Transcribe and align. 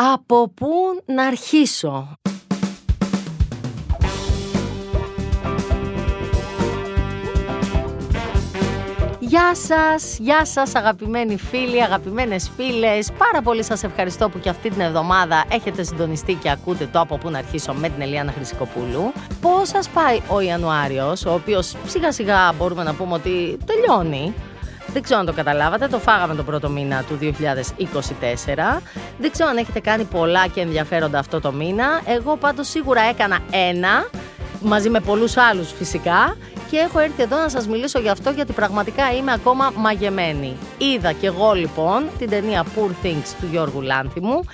Από 0.00 0.48
πού 0.48 0.68
να 1.06 1.26
αρχίσω; 1.26 2.08
Γεια 9.20 9.54
σας, 9.54 10.18
γεια 10.18 10.44
σας 10.44 10.74
αγαπημένοι 10.74 11.36
φίλοι, 11.36 11.82
αγαπημένες 11.82 12.50
φίλες 12.56 13.12
Πάρα 13.18 13.42
πολύ 13.42 13.64
σας 13.64 13.82
ευχαριστώ 13.82 14.28
που 14.28 14.38
και 14.38 14.48
αυτή 14.48 14.70
την 14.70 14.80
εβδομάδα 14.80 15.44
έχετε 15.50 15.82
συντονιστεί 15.82 16.34
και 16.34 16.50
ακούτε 16.50 16.86
το 16.86 17.00
από 17.00 17.18
πού 17.18 17.30
να 17.30 17.38
αρχίσω 17.38 17.72
με 17.72 17.88
την 17.88 18.02
Ελιάνα 18.02 18.32
Χρυσικοπούλου 18.32 19.12
Πώς 19.40 19.68
σας 19.68 19.88
πάει 19.88 20.20
ο 20.28 20.40
Ιανουάριος, 20.40 21.24
ο 21.24 21.32
οποίος 21.32 21.76
σιγά 21.86 22.12
σιγά 22.12 22.52
μπορούμε 22.52 22.82
να 22.82 22.94
πούμε 22.94 23.14
ότι 23.14 23.58
τελειώνει 23.64 24.34
δεν 24.92 25.02
ξέρω 25.02 25.20
αν 25.20 25.26
το 25.26 25.32
καταλάβατε, 25.32 25.88
το 25.88 25.98
φάγαμε 25.98 26.34
τον 26.34 26.44
πρώτο 26.44 26.68
μήνα 26.68 27.02
του 27.02 27.18
2024. 27.20 28.82
Δεν 29.18 29.30
ξέρω 29.30 29.48
αν 29.48 29.56
έχετε 29.56 29.80
κάνει 29.80 30.04
πολλά 30.04 30.46
και 30.46 30.60
ενδιαφέροντα 30.60 31.18
αυτό 31.18 31.40
το 31.40 31.52
μήνα. 31.52 32.00
Εγώ 32.06 32.36
πάντως 32.36 32.68
σίγουρα 32.68 33.00
έκανα 33.00 33.38
ένα, 33.50 34.08
μαζί 34.60 34.90
με 34.90 35.00
πολλούς 35.00 35.36
άλλους 35.36 35.72
φυσικά 35.72 36.36
και 36.70 36.76
έχω 36.76 36.98
έρθει 36.98 37.22
εδώ 37.22 37.36
να 37.36 37.48
σας 37.48 37.68
μιλήσω 37.68 37.98
για 37.98 38.12
αυτό 38.12 38.30
γιατί 38.30 38.52
πραγματικά 38.52 39.12
είμαι 39.12 39.32
ακόμα 39.32 39.72
μαγεμένη. 39.76 40.56
Είδα 40.78 41.12
και 41.12 41.26
εγώ 41.26 41.52
λοιπόν 41.52 42.04
την 42.18 42.30
ταινία 42.30 42.64
Poor 42.76 43.06
Things 43.06 43.34
του 43.40 43.46
Γιώργου 43.50 43.80
Λάνθιμου 43.80 44.44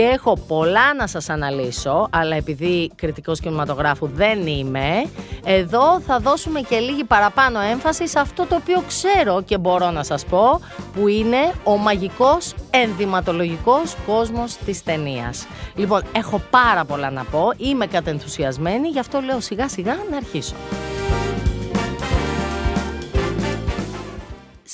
και 0.00 0.06
έχω 0.06 0.38
πολλά 0.48 0.94
να 0.94 1.06
σας 1.06 1.28
αναλύσω, 1.28 2.08
αλλά 2.10 2.36
επειδή 2.36 2.90
κριτικός 2.96 3.40
κινηματογράφου 3.40 4.06
δεν 4.14 4.46
είμαι, 4.46 5.04
εδώ 5.44 6.00
θα 6.00 6.18
δώσουμε 6.18 6.60
και 6.60 6.78
λίγη 6.78 7.04
παραπάνω 7.04 7.60
έμφαση 7.60 8.08
σε 8.08 8.18
αυτό 8.18 8.46
το 8.46 8.54
οποίο 8.54 8.82
ξέρω 8.86 9.42
και 9.42 9.58
μπορώ 9.58 9.90
να 9.90 10.02
σας 10.02 10.24
πω, 10.24 10.60
που 10.94 11.08
είναι 11.08 11.52
ο 11.64 11.76
μαγικός 11.76 12.54
ενδυματολογικός 12.70 13.96
κόσμος 14.06 14.56
της 14.56 14.82
ταινίας. 14.82 15.46
Λοιπόν, 15.74 16.02
έχω 16.12 16.42
πάρα 16.50 16.84
πολλά 16.84 17.10
να 17.10 17.24
πω, 17.24 17.48
είμαι 17.56 17.86
κατενθουσιασμένη, 17.86 18.88
γι' 18.88 18.98
αυτό 18.98 19.20
λέω 19.20 19.40
σιγά 19.40 19.68
σιγά 19.68 19.96
να 20.10 20.16
αρχίσω. 20.16 20.54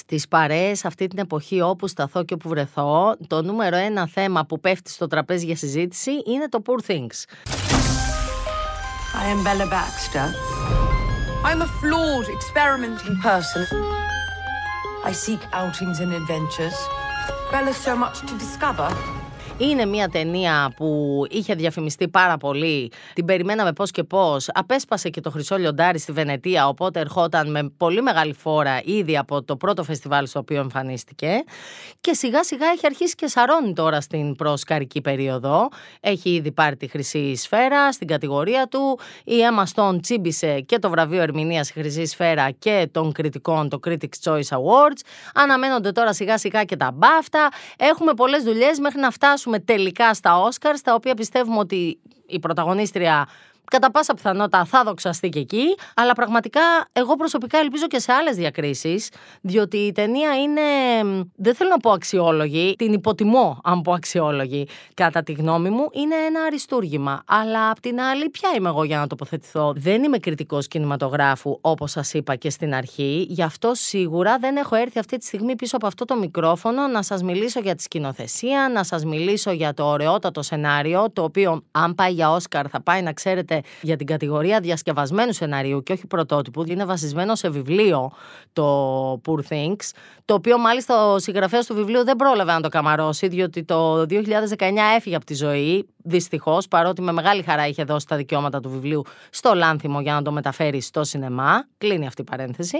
Στις 0.08 0.28
παρέες 0.28 0.84
αυτή 0.84 1.06
την 1.06 1.18
εποχή 1.18 1.60
όπου 1.60 1.88
σταθώ 1.88 2.24
και 2.24 2.34
όπου 2.34 2.48
βρεθώ, 2.48 3.16
το 3.26 3.42
νούμερο 3.42 3.76
ένα 3.76 4.06
θέμα 4.06 4.44
που 4.44 4.60
πέφτει 4.60 4.90
στο 4.90 5.06
τραπέζι 5.06 5.44
για 5.46 5.56
συζήτηση 5.56 6.10
είναι 6.26 6.48
το 6.48 6.62
Poor 6.66 6.90
Things. 6.90 7.18
I 9.22 9.24
am 9.34 9.40
Bella 9.46 9.66
Baxter. 9.76 10.26
I'm 11.48 11.60
a 11.62 11.70
flawed, 11.80 12.26
experimenting 12.36 13.16
person. 13.30 13.64
I 15.10 15.12
seek 15.24 15.40
outings 15.60 15.98
and 16.00 16.12
adventures. 16.20 16.78
Bella 17.50 17.72
so 17.86 17.92
much 18.02 18.16
to 18.28 18.34
discover. 18.44 18.88
Είναι 19.58 19.84
μια 19.84 20.08
ταινία 20.08 20.72
που 20.76 21.22
είχε 21.30 21.54
διαφημιστεί 21.54 22.08
πάρα 22.08 22.36
πολύ. 22.36 22.92
Την 23.14 23.24
περιμέναμε 23.24 23.72
πώς 23.72 23.90
και 23.90 24.04
πώς. 24.04 24.48
Απέσπασε 24.52 25.08
και 25.08 25.20
το 25.20 25.30
χρυσό 25.30 25.56
λιοντάρι 25.56 25.98
στη 25.98 26.12
Βενετία, 26.12 26.68
οπότε 26.68 27.00
ερχόταν 27.00 27.50
με 27.50 27.72
πολύ 27.76 28.02
μεγάλη 28.02 28.32
φόρα 28.32 28.80
ήδη 28.84 29.18
από 29.18 29.42
το 29.42 29.56
πρώτο 29.56 29.84
φεστιβάλ 29.84 30.26
στο 30.26 30.38
οποίο 30.38 30.60
εμφανίστηκε. 30.60 31.44
Και 32.00 32.12
σιγά 32.12 32.44
σιγά 32.44 32.66
έχει 32.66 32.86
αρχίσει 32.86 33.14
και 33.14 33.26
σαρώνει 33.26 33.72
τώρα 33.72 34.00
στην 34.00 34.36
προσκαρική 34.36 35.00
περίοδο. 35.00 35.68
Έχει 36.00 36.30
ήδη 36.30 36.52
πάρει 36.52 36.76
τη 36.76 36.88
χρυσή 36.88 37.34
σφαίρα 37.34 37.92
στην 37.92 38.06
κατηγορία 38.06 38.66
του. 38.70 38.98
Η 39.24 39.34
Emma 39.50 39.64
Stone 39.74 40.02
τσίμπησε 40.02 40.60
και 40.60 40.78
το 40.78 40.90
βραβείο 40.90 41.22
ερμηνείας 41.22 41.66
στη 41.66 41.80
χρυσή 41.80 42.06
σφαίρα 42.06 42.50
και 42.50 42.88
των 42.92 43.12
κριτικών, 43.12 43.68
το 43.68 43.78
Critics 43.86 44.22
Choice 44.24 44.48
Awards. 44.48 45.00
Αναμένονται 45.34 45.92
τώρα 45.92 46.12
σιγά 46.12 46.38
σιγά 46.38 46.64
και 46.64 46.76
τα 46.76 46.90
μπάφτα. 46.94 47.48
Έχουμε 47.76 48.14
πολλές 48.14 48.42
δουλειές 48.42 48.78
μέχρι 48.78 49.00
να 49.00 49.10
φτάσουμε 49.46 49.58
τελικά 49.58 50.14
στα 50.14 50.40
Όσκαρ, 50.40 50.76
στα 50.76 50.94
οποία 50.94 51.14
πιστεύουμε 51.14 51.58
ότι 51.58 51.98
η 52.26 52.38
πρωταγωνίστρια 52.38 53.28
κατά 53.70 53.90
πάσα 53.90 54.14
πιθανότητα 54.14 54.64
θα 54.64 54.82
δοξαστεί 54.84 55.28
και 55.28 55.38
εκεί, 55.38 55.64
αλλά 55.94 56.12
πραγματικά 56.12 56.60
εγώ 56.92 57.16
προσωπικά 57.16 57.58
ελπίζω 57.58 57.86
και 57.86 57.98
σε 57.98 58.12
άλλες 58.12 58.36
διακρίσεις, 58.36 59.10
διότι 59.40 59.76
η 59.76 59.92
ταινία 59.92 60.36
είναι. 60.36 60.60
Δεν 61.36 61.54
θέλω 61.54 61.70
να 61.70 61.78
πω 61.78 61.90
αξιόλογη, 61.90 62.74
την 62.78 62.92
υποτιμώ 62.92 63.60
αν 63.64 63.82
πω 63.82 63.92
αξιόλογη. 63.92 64.68
Κατά 64.94 65.22
τη 65.22 65.32
γνώμη 65.32 65.70
μου, 65.70 65.88
είναι 65.92 66.14
ένα 66.14 66.40
αριστούργημα. 66.46 67.22
Αλλά 67.26 67.70
απ' 67.70 67.80
την 67.80 68.00
άλλη, 68.00 68.28
ποια 68.28 68.50
είμαι 68.56 68.68
εγώ 68.68 68.84
για 68.84 68.98
να 68.98 69.06
τοποθετηθώ; 69.06 69.72
Δεν 69.76 70.02
είμαι 70.02 70.18
κριτικός 70.18 70.68
κινηματογράφου, 70.68 71.58
όπως 71.60 71.90
σας 71.90 72.14
είπα 72.14 72.34
και 72.36 72.50
στην 72.50 72.74
αρχή. 72.74 73.26
Γι' 73.28 73.42
αυτό 73.42 73.74
σίγουρα 73.74 74.38
δεν 74.38 74.56
έχω 74.56 74.74
έρθει 74.74 74.98
αυτή 74.98 75.18
τη 75.18 75.24
στιγμή 75.26 75.56
πίσω 75.56 75.76
από 75.76 75.86
αυτό 75.86 76.04
το 76.04 76.16
μικρόφωνο 76.16 76.86
να 76.86 77.02
σας 77.02 77.22
μιλήσω 77.22 77.60
για 77.60 77.74
τη 77.74 77.82
σκηνοθεσία, 77.82 78.70
να 78.74 78.84
σας 78.84 79.04
μιλήσω 79.04 79.50
για 79.50 79.74
το 79.74 79.84
ωραιότατο 79.84 80.42
σενάριο, 80.42 81.10
το 81.12 81.22
οποίο 81.22 81.62
αν 81.70 81.94
πάει 81.94 82.12
για 82.12 82.30
Όσκαρ 82.30 82.66
θα 82.70 82.82
πάει 82.82 83.02
να 83.02 83.12
ξέρετε 83.12 83.55
για 83.80 83.96
την 83.96 84.06
κατηγορία 84.06 84.60
διασκευασμένου 84.60 85.32
σενάριου 85.32 85.82
και 85.82 85.92
όχι 85.92 86.06
πρωτότυπου. 86.06 86.64
Είναι 86.66 86.84
βασισμένο 86.84 87.34
σε 87.34 87.48
βιβλίο 87.48 88.12
το 88.52 89.20
Poor 89.26 89.52
Things, 89.52 89.90
το 90.24 90.34
οποίο 90.34 90.58
μάλιστα 90.58 91.12
ο 91.12 91.18
συγγραφέας 91.18 91.66
του 91.66 91.74
βιβλίου 91.74 92.04
δεν 92.04 92.16
πρόλαβε 92.16 92.52
να 92.52 92.60
το 92.60 92.68
καμαρώσει, 92.68 93.28
διότι 93.28 93.64
το 93.64 94.00
2019 94.00 94.06
έφυγε 94.96 95.16
από 95.16 95.24
τη 95.24 95.34
ζωή. 95.34 95.86
Δυστυχώς, 96.08 96.68
παρότι 96.68 97.02
με 97.02 97.12
μεγάλη 97.12 97.42
χαρά 97.42 97.66
είχε 97.66 97.84
δώσει 97.84 98.06
τα 98.06 98.16
δικαιώματα 98.16 98.60
του 98.60 98.70
βιβλίου 98.70 99.02
στο 99.30 99.54
Λάνθιμο 99.54 100.00
για 100.00 100.12
να 100.12 100.22
το 100.22 100.32
μεταφέρει 100.32 100.80
στο 100.80 101.04
σινεμά. 101.04 101.66
Κλείνει 101.78 102.06
αυτή 102.06 102.20
η 102.20 102.24
παρένθεση. 102.24 102.76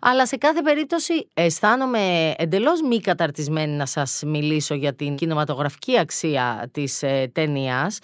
Αλλά 0.00 0.26
σε 0.26 0.36
κάθε 0.36 0.62
περίπτωση 0.62 1.28
αισθάνομαι 1.34 2.34
εντελώς 2.36 2.82
μη 2.82 3.00
καταρτισμένη 3.00 3.72
να 3.76 3.86
σας 3.86 4.22
μιλήσω 4.26 4.74
για 4.74 4.94
την 4.94 5.14
κινηματογραφική 5.14 5.98
αξία 5.98 6.68
της 6.72 7.02
ε, 7.02 7.30
ταινίας. 7.32 7.98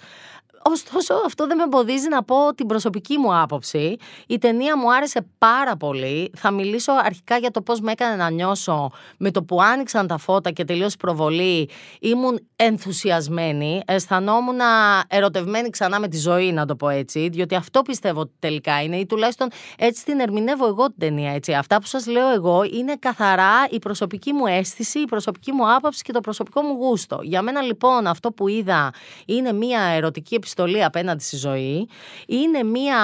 Ωστόσο, 0.71 1.13
αυτό 1.25 1.47
δεν 1.47 1.57
με 1.57 1.63
εμποδίζει 1.63 2.07
να 2.07 2.23
πω 2.23 2.35
την 2.55 2.65
προσωπική 2.65 3.17
μου 3.17 3.37
άποψη. 3.37 3.95
Η 4.27 4.37
ταινία 4.37 4.77
μου 4.77 4.93
άρεσε 4.93 5.27
πάρα 5.37 5.77
πολύ. 5.77 6.31
Θα 6.35 6.51
μιλήσω 6.51 6.91
αρχικά 6.91 7.37
για 7.37 7.51
το 7.51 7.61
πώς 7.61 7.79
με 7.79 7.91
έκανε 7.91 8.15
να 8.15 8.29
νιώσω 8.29 8.91
με 9.17 9.31
το 9.31 9.43
που 9.43 9.61
άνοιξαν 9.61 10.07
τα 10.07 10.17
φώτα 10.17 10.51
και 10.51 10.63
τελείωσε 10.63 10.95
η 10.99 11.01
προβολή. 11.01 11.69
Ήμουν 11.99 12.39
ενθουσιασμένη. 12.55 13.81
Αισθανόμουν 13.85 14.59
ερωτευμένη 15.07 15.69
ξανά 15.69 15.99
με 15.99 16.07
τη 16.07 16.17
ζωή, 16.17 16.51
να 16.51 16.65
το 16.65 16.75
πω 16.75 16.89
έτσι. 16.89 17.29
Διότι 17.29 17.55
αυτό 17.55 17.81
πιστεύω 17.81 18.19
ότι 18.19 18.31
τελικά 18.39 18.83
είναι, 18.83 18.97
ή 18.97 19.05
τουλάχιστον 19.05 19.47
έτσι 19.77 20.05
την 20.05 20.19
ερμηνεύω 20.19 20.67
εγώ 20.67 20.85
την 20.85 20.95
ταινία. 20.97 21.33
Έτσι. 21.33 21.53
Αυτά 21.53 21.79
που 21.79 21.85
σας 21.85 22.07
λέω 22.07 22.29
εγώ 22.33 22.63
είναι 22.63 22.95
καθαρά 22.99 23.67
η 23.69 23.79
προσωπική 23.79 24.33
μου 24.33 24.45
αίσθηση, 24.45 24.99
η 24.99 25.05
προσωπική 25.05 25.51
μου 25.51 25.73
άποψη 25.73 26.03
και 26.03 26.11
το 26.11 26.21
προσωπικό 26.21 26.61
μου 26.61 26.73
γούστο. 26.73 27.19
Για 27.21 27.41
μένα 27.41 27.61
λοιπόν 27.61 28.07
αυτό 28.07 28.31
που 28.31 28.47
είδα 28.47 28.93
είναι 29.25 29.53
μια 29.53 29.81
ερωτική 29.81 30.35
επιστολή 30.35 30.55
επιστολή 30.57 30.83
απέναντι 30.83 31.23
στη 31.23 31.35
ζωή. 31.35 31.89
Είναι 32.27 32.63
μια 32.63 32.97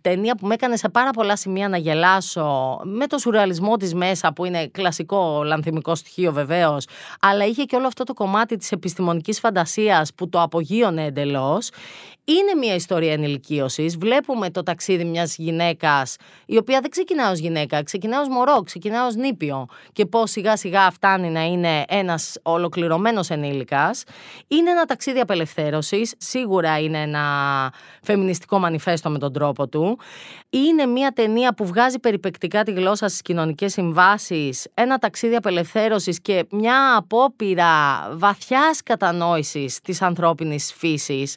ταινία 0.00 0.34
που 0.34 0.46
με 0.46 0.54
έκανε 0.54 0.76
σε 0.76 0.88
πάρα 0.88 1.10
πολλά 1.10 1.36
σημεία 1.36 1.68
να 1.68 1.76
γελάσω 1.76 2.80
με 2.84 3.06
το 3.06 3.18
σουρεαλισμό 3.18 3.76
της 3.76 3.94
μέσα 3.94 4.32
που 4.32 4.44
είναι 4.44 4.66
κλασικό 4.66 5.42
λανθιμικό 5.44 5.94
στοιχείο 5.94 6.32
βεβαίως 6.32 6.86
αλλά 7.20 7.44
είχε 7.44 7.64
και 7.64 7.76
όλο 7.76 7.86
αυτό 7.86 8.04
το 8.04 8.14
κομμάτι 8.14 8.56
της 8.56 8.72
επιστημονικής 8.72 9.38
φαντασίας 9.38 10.14
που 10.14 10.28
το 10.28 10.42
απογείωνε 10.42 11.04
εντελώς 11.04 11.70
είναι 12.28 12.54
μια 12.54 12.74
ιστορία 12.74 13.12
ενηλικίωσης. 13.12 13.96
Βλέπουμε 13.96 14.50
το 14.50 14.62
ταξίδι 14.62 15.04
μιας 15.04 15.36
γυναίκας, 15.36 16.16
η 16.46 16.56
οποία 16.56 16.80
δεν 16.80 16.90
ξεκινά 16.90 17.30
ως 17.30 17.38
γυναίκα, 17.38 17.82
ξεκινά 17.82 18.20
ως 18.20 18.28
μωρό, 18.28 18.62
ξεκινά 18.62 19.06
ως 19.06 19.14
νήπιο. 19.14 19.66
Και 19.92 20.06
πώς 20.06 20.30
σιγά 20.30 20.56
σιγά 20.56 20.90
φτάνει 20.90 21.30
να 21.30 21.44
είναι 21.44 21.84
ένας 21.88 22.36
ολοκληρωμένος 22.42 23.30
ενήλικας. 23.30 24.02
Είναι 24.48 24.70
ένα 24.70 24.84
ταξίδι 24.84 25.20
απελευθέρωσης. 25.20 26.14
Σίγουρα 26.18 26.67
είναι 26.76 27.02
ένα 27.02 27.22
φεμινιστικό 28.02 28.58
μανιφέστο 28.58 29.10
με 29.10 29.18
τον 29.18 29.32
τρόπο 29.32 29.68
του. 29.68 29.98
Είναι 30.50 30.86
μια 30.86 31.12
ταινία 31.12 31.54
που 31.54 31.66
βγάζει 31.66 31.98
περιπεκτικά 31.98 32.62
τη 32.62 32.72
γλώσσα 32.72 33.08
στις 33.08 33.22
κοινωνικές 33.22 33.72
συμβάσεις. 33.72 34.66
Ένα 34.74 34.98
ταξίδι 34.98 35.36
απελευθέρωσης 35.36 36.20
και 36.20 36.46
μια 36.50 36.96
απόπειρα 36.96 37.72
βαθιάς 38.12 38.82
κατανόησης 38.82 39.80
της 39.80 40.02
ανθρώπινης 40.02 40.72
φύσης 40.76 41.34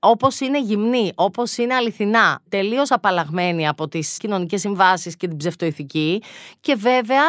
όπως 0.00 0.40
είναι 0.40 0.60
γυμνή, 0.60 1.12
όπως 1.14 1.56
είναι 1.56 1.74
αληθινά, 1.74 2.40
τελείως 2.48 2.90
απαλλαγμένη 2.90 3.68
από 3.68 3.88
τις 3.88 4.16
κοινωνικές 4.16 4.60
συμβάσεις 4.60 5.16
και 5.16 5.28
την 5.28 5.36
ψευτοηθική 5.36 6.22
και 6.60 6.74
βέβαια 6.74 7.22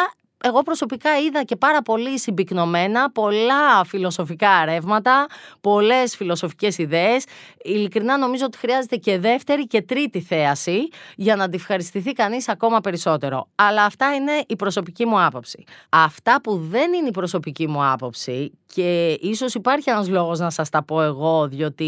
εγώ 0.44 0.64
προσωπικά 0.64 1.20
είδα 1.20 1.44
και 1.44 1.56
πάρα 1.56 1.82
πολύ 1.82 2.20
συμπυκνωμένα, 2.20 3.12
πολλά 3.12 3.84
φιλοσοφικά 3.84 4.66
ρεύματα, 4.66 5.28
πολλές 5.62 6.16
φιλοσοφικές 6.16 6.78
ιδέες. 6.78 7.24
Ειλικρινά 7.64 8.18
νομίζω 8.18 8.46
ότι 8.46 8.58
χρειάζεται 8.58 8.96
και 8.96 9.20
δεύτερη 9.20 9.68
και 9.68 9.82
τρίτη 9.82 10.22
θέαση 10.22 10.88
για 11.16 11.36
να 11.36 11.44
αντιφαριστηθεί 11.44 12.14
κανείς 12.14 12.50
ακόμα 12.50 12.80
περισσότερο. 12.80 13.48
Αλλά 13.56 13.84
αυτά 13.84 14.16
είναι 14.16 14.44
η 14.48 14.56
προσωπική 14.56 15.06
μου 15.06 15.24
άποψη. 15.24 15.64
Αυτά 15.90 16.42
που 16.42 16.58
δεν 16.58 16.94
είναι 16.94 17.08
η 17.08 17.12
προσωπική 17.12 17.68
μου 17.68 17.86
άποψη 17.86 18.59
και 18.74 19.18
ίσως 19.22 19.54
υπάρχει 19.54 19.90
ένας 19.90 20.10
λόγος 20.10 20.40
να 20.40 20.50
σας 20.50 20.70
τα 20.70 20.84
πω 20.84 21.02
εγώ, 21.02 21.48
διότι 21.48 21.86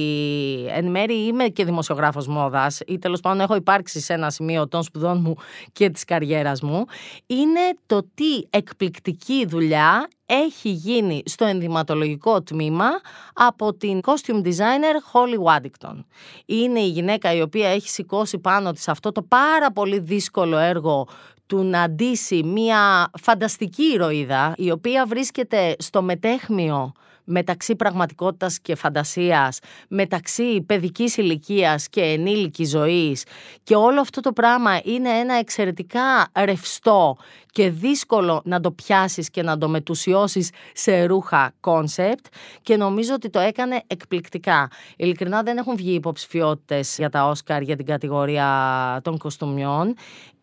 εν 0.70 0.86
μέρει 0.86 1.26
είμαι 1.26 1.48
και 1.48 1.66
δημοσιογράφος 1.66 2.28
μόδας 2.28 2.80
ή 2.88 3.00
τέλος 3.00 3.20
πάντων 3.20 3.40
έχω 3.40 3.56
υπάρξει 3.56 4.00
σε 4.00 4.14
ένα 4.14 4.30
σημείο 4.30 4.68
των 4.68 4.84
σπουδών 4.84 5.22
μου 5.22 5.36
και 5.72 5.90
της 5.90 6.04
καριέρας 6.04 6.62
μου, 6.62 6.86
είναι 7.26 7.60
το 7.86 8.02
τι 8.14 8.44
εκπληκτική 8.50 9.46
δουλειά 9.46 10.08
έχει 10.26 10.70
γίνει 10.70 11.24
στο 11.26 11.46
ενδυματολογικό 11.46 12.42
τμήμα 12.42 12.90
από 13.34 13.74
την 13.74 14.00
costume 14.04 14.46
designer 14.46 14.96
Holly 15.14 15.44
Waddington. 15.46 16.04
Είναι 16.46 16.80
η 16.80 16.88
γυναίκα 16.88 17.34
η 17.34 17.42
οποία 17.42 17.70
έχει 17.70 17.90
σηκώσει 17.90 18.40
πάνω 18.40 18.72
της 18.72 18.88
αυτό 18.88 19.12
το 19.12 19.22
πάρα 19.22 19.72
πολύ 19.72 20.00
δύσκολο 20.00 20.58
έργο 20.58 21.08
του 21.52 21.64
να 21.64 21.90
ντύσει 21.90 22.44
μια 22.44 23.12
φανταστική 23.22 23.84
ηρωίδα 23.84 24.54
η 24.58 24.72
οποία 24.72 25.06
βρίσκεται 25.06 25.76
στο 25.80 26.02
μετέχμιο 26.02 26.92
μεταξύ 27.24 27.76
πραγματικότητας 27.76 28.60
και 28.60 28.76
φαντασίας, 28.76 29.60
μεταξύ 29.88 30.62
παιδικής 30.62 31.18
ηλικίας 31.18 31.90
και 31.90 32.02
ενήλικης 32.02 32.70
ζωής 32.70 33.26
και 33.64 33.76
όλο 33.76 34.02
αυτό 34.02 34.22
το 34.22 34.32
πράγμα 34.32 34.80
είναι 34.84 35.10
ένα 35.10 35.34
εξαιρετικά 35.34 36.32
ρευστό 36.40 37.18
και 37.52 37.70
δύσκολο 37.70 38.42
να 38.46 38.60
το 38.60 38.72
πιάσεις 38.72 39.30
και 39.30 39.44
να 39.44 39.58
το 39.58 39.70
μετουσιώσεις 39.70 40.50
σε 40.74 41.04
ρούχα 41.04 41.54
concept 41.60 42.26
και 42.62 42.78
νομίζω 42.78 43.14
ότι 43.14 43.30
το 43.30 43.40
έκανε 43.40 43.82
εκπληκτικά. 43.88 44.70
Ειλικρινά 44.96 45.44
δεν 45.44 45.58
έχουν 45.58 45.76
βγει 45.76 45.94
υποψηφιότητες 45.94 46.96
για 46.98 47.10
τα 47.10 47.28
Όσκαρ 47.28 47.62
για 47.62 47.76
την 47.76 47.86
κατηγορία 47.86 49.00
των 49.04 49.18
κοστουμιών. 49.18 49.96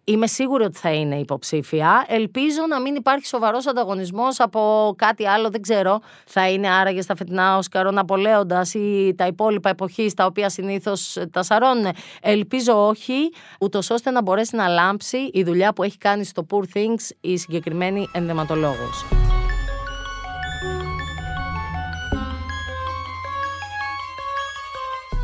Είμαι 0.08 0.26
σίγουρη 0.26 0.64
ότι 0.64 0.78
θα 0.78 0.93
είναι 0.93 1.16
υποψήφια. 1.19 2.05
Ελπίζω 2.08 2.60
να 2.69 2.81
μην 2.81 2.94
υπάρχει 2.94 3.26
σοβαρός 3.26 3.66
ανταγωνισμός 3.66 4.40
από 4.40 4.94
κάτι 4.96 5.26
άλλο, 5.26 5.50
δεν 5.50 5.62
ξέρω. 5.62 6.00
Θα 6.26 6.49
είναι 6.50 6.69
άραγε 6.70 7.00
στα 7.00 7.16
φετινά 7.16 7.56
Όσκαρ 7.56 7.61
ο 7.61 7.62
Ναπολέοντας 7.62 8.66
ή 8.72 9.14
τα 9.14 9.26
υπόλοιπα 9.26 9.69
εποχής 9.69 10.14
τα 10.14 10.25
οποία 10.25 10.49
συνήθως 10.49 11.19
τα 11.31 11.43
σαρώνουν. 11.43 11.87
Ελπίζω 12.22 12.87
όχι, 12.87 13.32
ούτως 13.60 13.90
ώστε 13.90 14.10
να 14.10 14.22
μπορέσει 14.22 14.56
να 14.56 14.69
λάμψει 14.69 15.31
η 15.32 15.43
δουλειά 15.43 15.72
που 15.72 15.82
έχει 15.82 15.99
κάνει 15.99 16.25
στο 16.25 16.46
Poor 16.50 16.76
Things 16.76 17.11
η 17.20 17.37
συγκεκριμένη 17.37 18.08
ενδεματολόγος. 18.12 19.04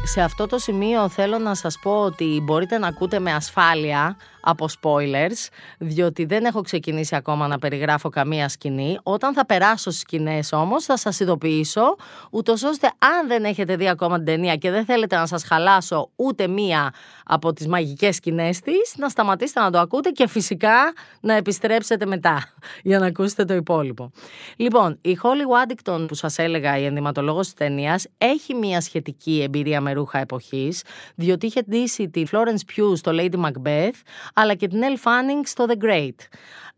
Σε 0.06 0.20
αυτό 0.20 0.46
το 0.46 0.58
σημείο 0.58 1.08
θέλω 1.08 1.38
να 1.38 1.54
σας 1.54 1.78
πω 1.82 1.90
ότι 1.90 2.40
μπορείτε 2.42 2.78
να 2.78 2.86
ακούτε 2.86 3.18
με 3.18 3.32
ασφάλεια 3.32 4.16
από 4.44 4.68
spoilers, 4.80 5.48
διότι 5.78 6.24
δεν 6.24 6.44
έχω 6.44 6.60
ξεκινήσει 6.60 7.16
ακόμα 7.16 7.46
να 7.46 7.58
περιγράφω 7.58 8.08
καμία 8.08 8.48
σκηνή. 8.48 8.98
Όταν 9.02 9.34
θα 9.34 9.46
περάσω 9.46 9.90
στις 9.90 10.00
σκηνές 10.00 10.52
όμως, 10.52 10.84
θα 10.84 10.96
σας 10.96 11.20
ειδοποιήσω, 11.20 11.96
ούτως 12.30 12.62
ώστε 12.62 12.86
αν 12.98 13.28
δεν 13.28 13.44
έχετε 13.44 13.76
δει 13.76 13.88
ακόμα 13.88 14.16
την 14.16 14.24
ταινία 14.24 14.56
και 14.56 14.70
δεν 14.70 14.84
θέλετε 14.84 15.16
να 15.16 15.26
σας 15.26 15.44
χαλάσω 15.44 16.10
ούτε 16.16 16.46
μία 16.46 16.92
από 17.24 17.52
τις 17.52 17.66
μαγικές 17.66 18.16
σκηνές 18.16 18.60
της, 18.60 18.94
να 18.96 19.08
σταματήσετε 19.08 19.60
να 19.60 19.70
το 19.70 19.78
ακούτε 19.78 20.10
και 20.10 20.26
φυσικά 20.26 20.92
να 21.20 21.34
επιστρέψετε 21.34 22.06
μετά 22.06 22.52
για 22.82 22.98
να 22.98 23.06
ακούσετε 23.06 23.44
το 23.44 23.54
υπόλοιπο. 23.54 24.10
Λοιπόν, 24.56 24.98
η 25.00 25.18
Holly 25.22 25.72
Waddington 25.72 26.04
που 26.08 26.14
σας 26.14 26.38
έλεγα, 26.38 26.78
η 26.78 26.84
ενδυματολόγος 26.84 27.44
της 27.44 27.54
ταινίας, 27.54 28.06
έχει 28.18 28.54
μία 28.54 28.80
σχετική 28.80 29.42
εμπειρία 29.42 29.80
με 29.80 29.92
ρούχα 29.92 30.18
εποχής, 30.18 30.82
διότι 31.14 31.46
είχε 31.46 31.62
ντύσει 31.62 32.08
τη 32.08 32.22
Florence 32.32 32.76
Pugh 32.76 32.96
στο 32.96 33.12
Lady 33.14 33.44
Macbeth, 33.44 34.00
αλλά 34.34 34.54
και 34.54 34.68
την 34.68 34.80
Elle 34.82 35.08
Fanning 35.08 35.40
στο 35.44 35.66
The 35.68 35.84
Great. 35.84 36.14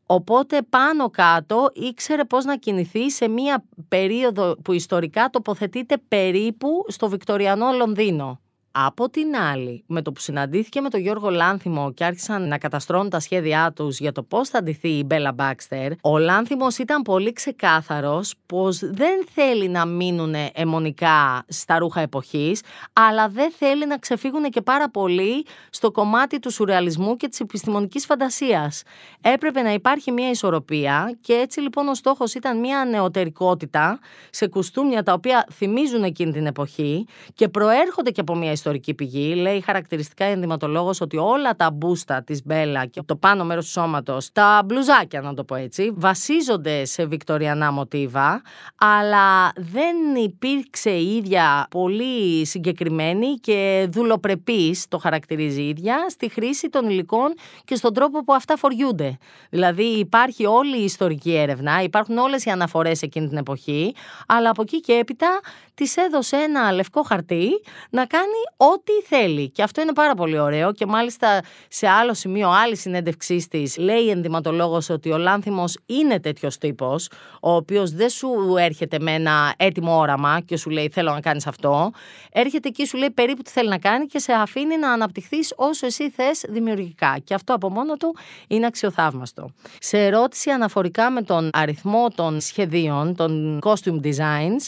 Οπότε 0.07 0.63
πάνω 0.69 1.11
κάτω 1.11 1.71
ήξερε 1.73 2.25
πώς 2.25 2.45
να 2.45 2.57
κινηθεί 2.57 3.11
σε 3.11 3.29
μία 3.29 3.65
περίοδο 3.89 4.57
που 4.65 4.73
ιστορικά 4.73 5.29
τοποθετείται 5.31 5.97
περίπου 6.09 6.85
στο 6.89 7.09
Βικτοριανό 7.09 7.73
Λονδίνο. 7.73 8.41
Από 8.79 9.11
την 9.11 9.37
άλλη, 9.37 9.85
με 9.87 10.03
το 10.03 10.13
που 10.13 10.21
συναντήθηκε 10.21 10.81
με 10.81 10.89
τον 10.91 11.01
Γιώργο 11.01 11.31
Λάνθιμο 11.31 11.93
και 11.93 12.05
άρχισαν 12.05 12.49
να 12.49 12.59
καταστρώνουν 12.59 13.11
τα 13.11 13.21
σχέδιά 13.21 13.73
τους 13.77 13.99
για 13.99 14.13
το 14.13 14.23
πώς 14.23 14.49
θα 14.49 14.59
αντιθεί 14.59 14.89
η 14.89 15.03
Μπέλα 15.07 15.33
Μπάξτερ, 15.33 15.93
ο 16.01 16.19
Λάνθιμος 16.19 16.79
ήταν 16.79 17.03
πολύ 17.03 17.33
ξεκάθαρος 17.33 18.35
πως 18.47 18.79
δεν 18.79 19.27
θέλει 19.35 19.69
να 19.69 19.87
μείνουν 19.87 20.35
αιμονικά 20.53 21.45
στα 21.49 21.79
ρούχα 21.79 22.01
εποχής, 22.01 22.63
αλλά 22.93 23.29
δεν 23.29 23.53
θέλει 23.59 23.87
να 23.87 23.99
ξεφύγουν 23.99 24.51
και 24.51 24.63
πάρα 24.63 24.91
πολύ 24.91 25.47
στο 25.71 25.91
κομμάτι 25.91 26.39
του 26.39 26.53
σουρεαλισμού 26.53 27.17
και 27.17 27.29
της 27.29 27.41
επιστημονικής 27.41 28.05
φαντασίας. 28.05 28.83
Έπρεπε 29.21 29.63
να 29.63 29.73
υπάρχει 29.73 30.13
μια 30.13 30.31
ισορροπία 30.31 31.17
και 31.21 31.33
έτσι 31.33 31.61
λοιπόν 31.61 31.89
ο 31.89 31.95
στόχος 31.95 32.35
ήταν 32.35 32.59
μια 32.59 32.85
νεωτερικότητα 32.85 33.99
σε 34.31 34.47
κουστούμια 34.47 35.03
τα 35.03 35.13
οποία 35.13 35.47
θυμίζουν 35.53 36.03
εκείνη 36.03 36.33
την 36.33 36.47
εποχή 36.47 37.07
και 37.35 37.49
προέρχονται 37.49 38.11
και 38.11 38.21
από 38.21 38.35
μια 38.35 38.51
ιστορία 38.51 38.65
ιστορική 38.67 38.95
πηγή. 38.95 39.35
Λέει 39.35 39.61
χαρακτηριστικά 39.61 40.29
η 40.29 40.31
ενδυματολόγος 40.31 41.01
ότι 41.01 41.17
όλα 41.17 41.57
τα 41.57 41.71
μπούστα 41.71 42.23
της 42.23 42.45
Μπέλα 42.45 42.87
και 42.87 43.03
το 43.07 43.17
πάνω 43.17 43.45
μέρος 43.45 43.65
του 43.65 43.71
σώματος, 43.71 44.33
τα 44.33 44.63
μπλουζάκια 44.65 45.21
να 45.21 45.35
το 45.35 45.45
πω 45.45 45.55
έτσι, 45.55 45.93
βασίζονται 45.95 46.85
σε 46.85 47.07
βικτοριανά 47.07 47.73
μοτίβα, 47.73 48.43
αλλά 48.79 49.53
δεν 49.57 49.97
υπήρξε 50.25 50.91
η 50.91 51.17
ίδια 51.17 51.67
πολύ 51.71 52.47
συγκεκριμένη 52.47 53.35
και 53.35 53.89
δουλοπρεπής, 53.91 54.89
το 54.89 54.99
χαρακτηρίζει 54.99 55.63
η 55.63 55.69
ίδια, 55.69 56.07
στη 56.09 56.29
χρήση 56.29 56.69
των 56.69 56.89
υλικών 56.89 57.35
και 57.65 57.75
στον 57.75 57.95
τρόπο 57.95 58.25
που 58.25 58.35
αυτά 58.35 58.57
φοριούνται. 58.57 59.19
Δηλαδή 59.51 59.85
υπάρχει 59.85 60.47
όλη 60.47 60.81
η 60.81 60.85
ιστορική 60.85 61.35
έρευνα, 61.35 61.83
υπάρχουν 61.83 62.19
όλες 62.19 62.45
οι 62.45 62.51
αναφορές 62.51 63.03
εκείνη 63.03 63.29
την 63.29 63.37
εποχή, 63.37 63.95
αλλά 64.27 64.51
από 64.51 64.63
εκεί 64.63 64.81
και 64.81 64.93
έπειτα 64.93 65.41
της 65.77 65.97
έδωσε 65.97 66.37
ένα 66.37 66.73
λευκό 66.73 67.03
χαρτί 67.03 67.49
να 67.91 68.07
κάνει 68.07 68.41
ό,τι 68.57 68.93
θέλει. 68.93 69.51
Και 69.51 69.63
αυτό 69.63 69.81
είναι 69.81 69.93
πάρα 69.93 70.15
πολύ 70.15 70.39
ωραίο. 70.39 70.73
Και 70.73 70.87
μάλιστα 70.87 71.43
σε 71.69 71.89
άλλο 71.89 72.15
σημείο, 72.15 72.49
άλλη 72.49 72.77
συνέντευξή 72.77 73.47
της, 73.51 73.77
λέει 73.77 74.03
η 74.03 74.11
ενδυματολόγος 74.11 74.91
ότι 74.91 75.13
ο 75.13 75.19
Λάνθιμος 75.19 75.79
είναι 75.87 76.21
τέτοιος 76.21 76.59
τύπος, 76.59 77.09
ο 77.41 77.55
οποίος 77.55 77.91
δεν 77.91 78.09
σου 78.09 78.29
έρχεται 78.59 78.99
με 78.99 79.13
ένα 79.13 79.55
έτοιμο 79.57 79.99
όραμα 79.99 80.41
και 80.41 80.57
σου 80.57 80.71
λέει 80.71 80.91
Θέλω 80.93 81.13
να 81.13 81.21
κάνεις 81.21 81.47
αυτό. 81.47 81.91
Έρχεται 82.33 82.69
εκεί, 82.69 82.87
σου 82.87 82.97
λέει 82.97 83.11
περίπου 83.11 83.43
τι 83.43 83.51
θέλει 83.51 83.69
να 83.69 83.79
κάνει 83.79 84.07
και 84.07 84.19
σε 84.19 84.33
αφήνει 84.33 84.77
να 84.79 84.93
αναπτυχθείς 84.93 85.53
όσο 85.57 85.87
εσύ 85.87 86.11
θες 86.11 86.45
δημιουργικά. 86.49 87.19
Και 87.25 87.35
αυτό 87.35 87.55
από 87.55 87.71
μόνο 87.71 87.95
του 87.97 88.17
είναι 88.49 88.67
αξιοθαύμαστο. 88.67 89.51
Σε 89.79 89.99
ερώτηση 89.99 90.51
αναφορικά 90.51 91.11
με 91.11 91.23
τον 91.23 91.51
αριθμό 91.53 92.09
των 92.15 92.41
σχεδίων, 92.41 93.15
των 93.17 93.59
costume 93.63 94.01
designs, 94.03 94.67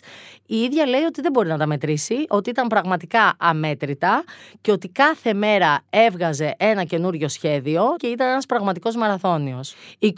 η 0.50 0.56
ίδια 0.56 0.86
λέει 0.86 1.02
ότι 1.02 1.20
δεν 1.20 1.32
μπορεί 1.32 1.48
να 1.48 1.58
τα 1.58 1.66
μετρήσει, 1.66 2.24
ότι 2.28 2.50
ήταν 2.50 2.66
πραγματικά 2.66 3.34
αμέτρητα 3.38 4.24
και 4.60 4.70
ότι 4.72 4.88
κάθε 4.88 5.34
μέρα 5.34 5.80
έβγαζε 5.90 6.54
ένα 6.58 6.84
καινούριο 6.84 7.28
σχέδιο 7.28 7.94
και 7.96 8.06
ήταν 8.06 8.28
ένας 8.28 8.46
πραγματικός 8.46 8.96
μαραθώνιος. 8.96 9.74
22 9.98 10.10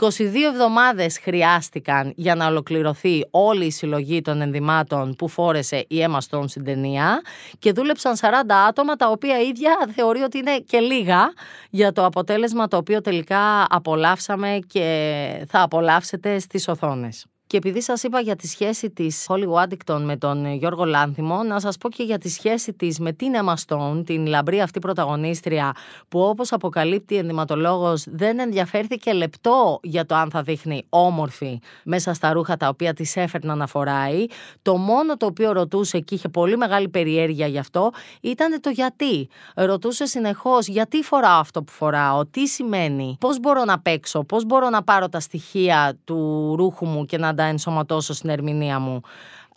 εβδομάδες 0.52 1.18
χρειάστηκαν 1.18 2.12
για 2.16 2.34
να 2.34 2.46
ολοκληρωθεί 2.46 3.26
όλη 3.30 3.64
η 3.64 3.70
συλλογή 3.70 4.20
των 4.20 4.40
ενδυμάτων 4.40 5.14
που 5.16 5.28
φόρεσε 5.28 5.76
η 5.88 6.06
Emma 6.06 6.18
Stone 6.28 6.48
στην 6.48 6.64
ταινία 6.64 7.20
και 7.58 7.72
δούλεψαν 7.72 8.16
40 8.16 8.26
άτομα 8.68 8.96
τα 8.96 9.08
οποία 9.10 9.40
ίδια 9.40 9.88
θεωρεί 9.94 10.20
ότι 10.20 10.38
είναι 10.38 10.58
και 10.58 10.78
λίγα 10.78 11.32
για 11.70 11.92
το 11.92 12.04
αποτέλεσμα 12.04 12.68
το 12.68 12.76
οποίο 12.76 13.00
τελικά 13.00 13.66
απολαύσαμε 13.68 14.58
και 14.66 15.46
θα 15.49 15.62
απολαύσετε 15.62 16.38
στις 16.38 16.68
οθόνες. 16.68 17.26
Και 17.50 17.57
επειδή 17.57 17.83
σας 17.83 18.02
είπα 18.02 18.21
για 18.21 18.37
τη 18.37 18.47
σχέση 18.47 18.90
της 18.90 19.26
Holly 19.28 19.49
Waddington 19.49 20.00
με 20.04 20.16
τον 20.16 20.52
Γιώργο 20.52 20.85
Λάνθιμο, 20.85 21.42
να 21.42 21.61
σας 21.61 21.76
πω 21.76 21.90
και 21.90 22.02
για 22.02 22.19
τη 22.19 22.28
σχέση 22.28 22.73
της 22.73 22.99
με 22.99 23.12
την 23.12 23.33
Emma 23.42 23.54
Stone, 23.66 24.02
την 24.07 24.26
λαμπρή 24.26 24.61
αυτή 24.61 24.78
πρωταγωνίστρια, 24.78 25.73
που 26.09 26.21
όπως 26.21 26.52
αποκαλύπτει 26.52 27.14
η 27.14 27.16
ενδυματολόγος, 27.16 28.04
δεν 28.09 28.38
ενδιαφέρθηκε 28.38 29.12
λεπτό 29.12 29.80
για 29.83 30.07
το 30.07 30.14
αν 30.14 30.30
θα 30.30 30.42
δείχνει 30.42 30.85
όμορφη 30.88 31.61
μέσα 31.85 32.14
στα 32.14 32.33
ρούχα 32.33 32.57
τα 32.57 32.69
οποία 32.69 32.95
της 32.95 33.16
έφερναν 33.16 33.59
να 33.59 33.66
φοράει. 33.66 34.26
Το 34.62 34.76
μόνο 34.76 35.16
το 35.16 35.26
οποίο 35.26 35.52
ρωτούσε 35.52 36.00
και 36.00 36.14
είχε 36.14 36.28
πολύ 36.28 36.57
μεγάλη 36.57 36.88
περιέργεια 36.88 37.47
γι' 37.47 37.59
αυτό 37.59 37.90
ήταν 38.21 38.61
το 38.61 38.71
γιατί. 38.71 39.28
Ρωτούσε 39.54 40.07
συνεχώς 40.07 40.66
γιατί 40.66 41.02
φοράω 41.02 41.40
αυτό 41.40 41.62
που 41.62 41.73
φοράω, 41.73 42.26
τι 42.26 42.47
σημαίνει, 42.47 43.16
πώς 43.21 43.40
μπορώ 43.40 43.64
να 43.64 43.80
παίξω, 43.80 44.25
πώς 44.25 44.45
μπορώ 44.45 44.69
να 44.69 44.83
πάρω 44.83 45.09
τα 45.09 45.21
στοιχεία 45.21 45.99
του 46.04 46.54
ρούχου 46.57 46.87
μου 46.87 47.07
και 47.07 47.19
να 47.19 47.35
τα 47.40 47.47
ενσωματώσω 47.47 48.14
στην 48.14 48.30
ερμηνεία 48.30 48.78
μου. 48.78 49.00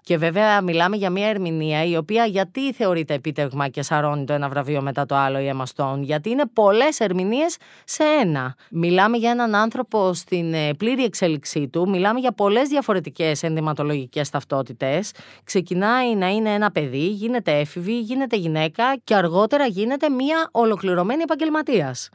Και 0.02 0.18
βέβαια 0.18 0.62
μιλάμε 0.62 0.96
για 0.96 1.10
μια 1.10 1.28
ερμηνεία 1.28 1.86
η 1.86 1.98
οποία 1.98 2.26
γιατί 2.26 2.74
θεωρείται 2.74 3.14
επίτευγμα 3.14 3.68
και 3.68 3.82
σαρώνει 3.82 4.26
το 4.26 4.34
ένα 4.34 4.50
βραβείο 4.50 4.82
μετά 4.82 5.06
το 5.06 5.16
άλλο 5.16 5.40
η 5.40 5.52
Emma 5.54 5.98
γιατί 6.00 6.30
είναι 6.30 6.44
πολλές 6.54 7.00
ερμηνείες 7.00 7.58
σε 7.84 8.04
ένα. 8.22 8.56
Μιλάμε 8.72 9.18
για 9.18 9.32
έναν 9.32 9.56
άνθρωπο 9.56 10.14
στην 10.14 10.54
ε, 10.54 10.74
πλήρη 10.74 11.04
εξέλιξή 11.04 11.68
του, 11.68 11.90
μιλάμε 11.90 12.20
για 12.20 12.32
πολλές 12.32 12.68
διαφορετικές 12.68 13.44
ενδυματολογικές 13.44 14.30
ταυτότητες. 14.30 15.12
Ξεκινάει 15.44 16.16
να 16.16 16.28
είναι 16.28 16.50
ένα 16.50 16.72
παιδί, 16.72 17.08
γίνεται 17.08 17.60
έφηβη, 17.60 18.00
γίνεται 18.00 18.36
γυναίκα 18.36 18.96
και 19.04 19.16
αργότερα 19.16 19.66
γίνεται 19.66 20.10
μια 20.10 20.50
ολοκληρωμένη 20.52 21.22
επαγγελματίας. 21.22 22.10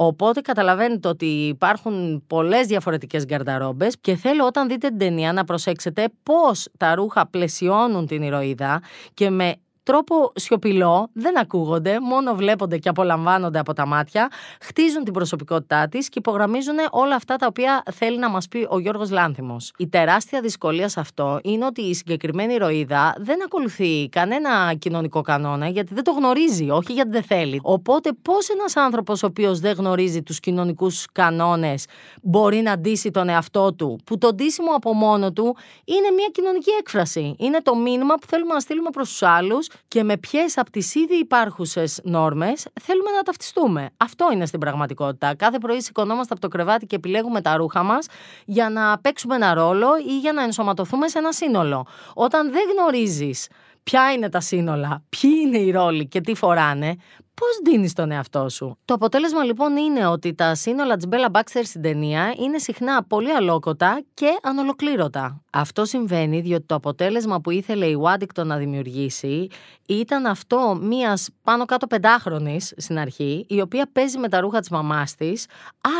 Οπότε 0.00 0.40
καταλαβαίνετε 0.40 1.08
ότι 1.08 1.26
υπάρχουν 1.26 2.24
πολλές 2.26 2.66
διαφορετικές 2.66 3.24
γκαρνταρόμπες 3.24 3.98
και 4.00 4.16
θέλω 4.16 4.46
όταν 4.46 4.68
δείτε 4.68 4.88
την 4.88 4.98
ταινία 4.98 5.32
να 5.32 5.44
προσέξετε 5.44 6.08
πώς 6.22 6.68
τα 6.76 6.94
ρούχα 6.94 7.26
πλαισιώνουν 7.26 8.06
την 8.06 8.22
ηρωίδα 8.22 8.82
και 9.14 9.30
με 9.30 9.54
τρόπο 9.88 10.32
σιωπηλό, 10.34 11.10
δεν 11.12 11.38
ακούγονται, 11.38 12.00
μόνο 12.00 12.34
βλέπονται 12.34 12.78
και 12.78 12.88
απολαμβάνονται 12.88 13.58
από 13.58 13.72
τα 13.72 13.86
μάτια, 13.86 14.28
χτίζουν 14.60 15.04
την 15.04 15.12
προσωπικότητά 15.12 15.88
της 15.88 16.08
και 16.08 16.18
υπογραμμίζουν 16.18 16.74
όλα 16.90 17.14
αυτά 17.14 17.36
τα 17.36 17.46
οποία 17.46 17.82
θέλει 17.92 18.18
να 18.18 18.28
μας 18.30 18.48
πει 18.48 18.66
ο 18.70 18.78
Γιώργος 18.78 19.10
Λάνθιμος. 19.10 19.72
Η 19.78 19.88
τεράστια 19.88 20.40
δυσκολία 20.40 20.88
σε 20.88 21.00
αυτό 21.00 21.40
είναι 21.42 21.64
ότι 21.64 21.82
η 21.82 21.94
συγκεκριμένη 21.94 22.54
ηρωίδα 22.54 23.14
δεν 23.18 23.42
ακολουθεί 23.44 24.08
κανένα 24.08 24.74
κοινωνικό 24.78 25.20
κανόνα 25.20 25.68
γιατί 25.68 25.94
δεν 25.94 26.04
το 26.04 26.10
γνωρίζει, 26.10 26.70
όχι 26.70 26.92
γιατί 26.92 27.10
δεν 27.10 27.22
θέλει. 27.22 27.60
Οπότε, 27.62 28.10
πώς 28.22 28.48
ένας 28.48 28.76
άνθρωπος 28.76 29.22
ο 29.22 29.26
οποίος 29.26 29.60
δεν 29.60 29.76
γνωρίζει 29.76 30.22
τους 30.22 30.40
κοινωνικούς 30.40 31.06
κανόνες 31.12 31.84
μπορεί 32.22 32.60
να 32.60 32.78
ντύσει 32.78 33.10
τον 33.10 33.28
εαυτό 33.28 33.74
του, 33.74 34.00
που 34.04 34.18
το 34.18 34.34
ντύσιμο 34.34 34.70
από 34.74 34.92
μόνο 34.92 35.32
του 35.32 35.56
είναι 35.84 36.10
μια 36.16 36.28
κοινωνική 36.32 36.70
έκφραση. 36.78 37.34
Είναι 37.38 37.60
το 37.62 37.76
μήνυμα 37.76 38.14
που 38.14 38.26
θέλουμε 38.26 38.52
να 38.54 38.60
στείλουμε 38.60 38.90
προς 38.90 39.08
τους 39.08 39.22
άλλους 39.22 39.68
και 39.88 40.02
με 40.02 40.16
ποιες 40.16 40.58
από 40.58 40.70
τις 40.70 40.94
ήδη 40.94 41.14
υπάρχουσες 41.14 42.00
νόρμες 42.04 42.66
θέλουμε 42.80 43.10
να 43.10 43.22
ταυτιστούμε. 43.22 43.90
Αυτό 43.96 44.28
είναι 44.32 44.46
στην 44.46 44.60
πραγματικότητα. 44.60 45.34
Κάθε 45.34 45.58
πρωί 45.58 45.80
σηκωνόμαστε 45.80 46.32
από 46.32 46.42
το 46.42 46.48
κρεβάτι 46.48 46.86
και 46.86 46.96
επιλέγουμε 46.96 47.40
τα 47.40 47.56
ρούχα 47.56 47.82
μας 47.82 48.06
για 48.44 48.70
να 48.70 48.98
παίξουμε 48.98 49.34
ένα 49.34 49.54
ρόλο 49.54 49.88
ή 50.08 50.18
για 50.18 50.32
να 50.32 50.42
ενσωματωθούμε 50.42 51.08
σε 51.08 51.18
ένα 51.18 51.32
σύνολο. 51.32 51.86
Όταν 52.14 52.50
δεν 52.50 52.62
γνωρίζεις 52.72 53.48
ποια 53.82 54.12
είναι 54.12 54.28
τα 54.28 54.40
σύνολα, 54.40 55.02
ποιοι 55.08 55.30
είναι 55.42 55.58
οι 55.58 55.70
ρόλοι 55.70 56.08
και 56.08 56.20
τι 56.20 56.34
φοράνε, 56.34 56.96
Πώς 57.38 57.60
δίνεις 57.64 57.92
τον 57.92 58.10
εαυτό 58.10 58.48
σου; 58.48 58.78
Το 58.84 58.94
αποτέλεσμα 58.94 59.44
λοιπόν 59.44 59.76
είναι 59.76 60.06
ότι 60.06 60.34
τα 60.34 60.54
σύνολα 60.54 60.96
της 60.96 61.06
Μπέλα 61.06 61.30
Μπάξτερ 61.30 61.64
στην 61.64 61.82
ταινία 61.82 62.34
είναι 62.38 62.58
συχνά 62.58 63.04
πολύ 63.04 63.32
αλόκοτα 63.32 64.02
και 64.14 64.38
ανολοκλήρωτα. 64.42 65.42
Αυτό 65.52 65.84
συμβαίνει 65.84 66.40
διότι 66.40 66.66
το 66.66 66.74
αποτέλεσμα 66.74 67.40
που 67.40 67.50
ήθελε 67.50 67.86
η 67.86 67.98
Waddington 68.04 68.44
να 68.44 68.56
δημιουργήσει 68.56 69.48
ήταν 69.86 70.26
αυτό 70.26 70.78
μιας 70.80 71.28
πάνω 71.42 71.64
κάτω 71.64 71.86
πεντάχρονης 71.86 72.74
στην 72.76 72.98
αρχή, 72.98 73.44
η 73.48 73.60
οποία 73.60 73.88
παίζει 73.92 74.18
με 74.18 74.28
τα 74.28 74.40
ρούχα 74.40 74.60
της 74.60 74.70
μαμάς 74.70 75.14
της. 75.14 75.46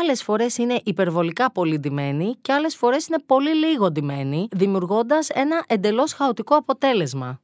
Άλλες 0.01 0.23
φορές 0.23 0.57
είναι 0.57 0.79
υπερβολικά 0.83 1.51
πολύ 1.51 1.79
ντυμένη 1.79 2.35
και 2.41 2.53
άλλες 2.53 2.75
φορές 2.75 3.07
είναι 3.07 3.23
πολύ 3.25 3.55
λίγο 3.55 3.91
ντυμένη, 3.91 4.47
δημιουργώντας 4.51 5.29
ένα 5.29 5.63
εντελώς 5.67 6.13
χαοτικό 6.13 6.55
αποτέλεσμα 6.55 7.39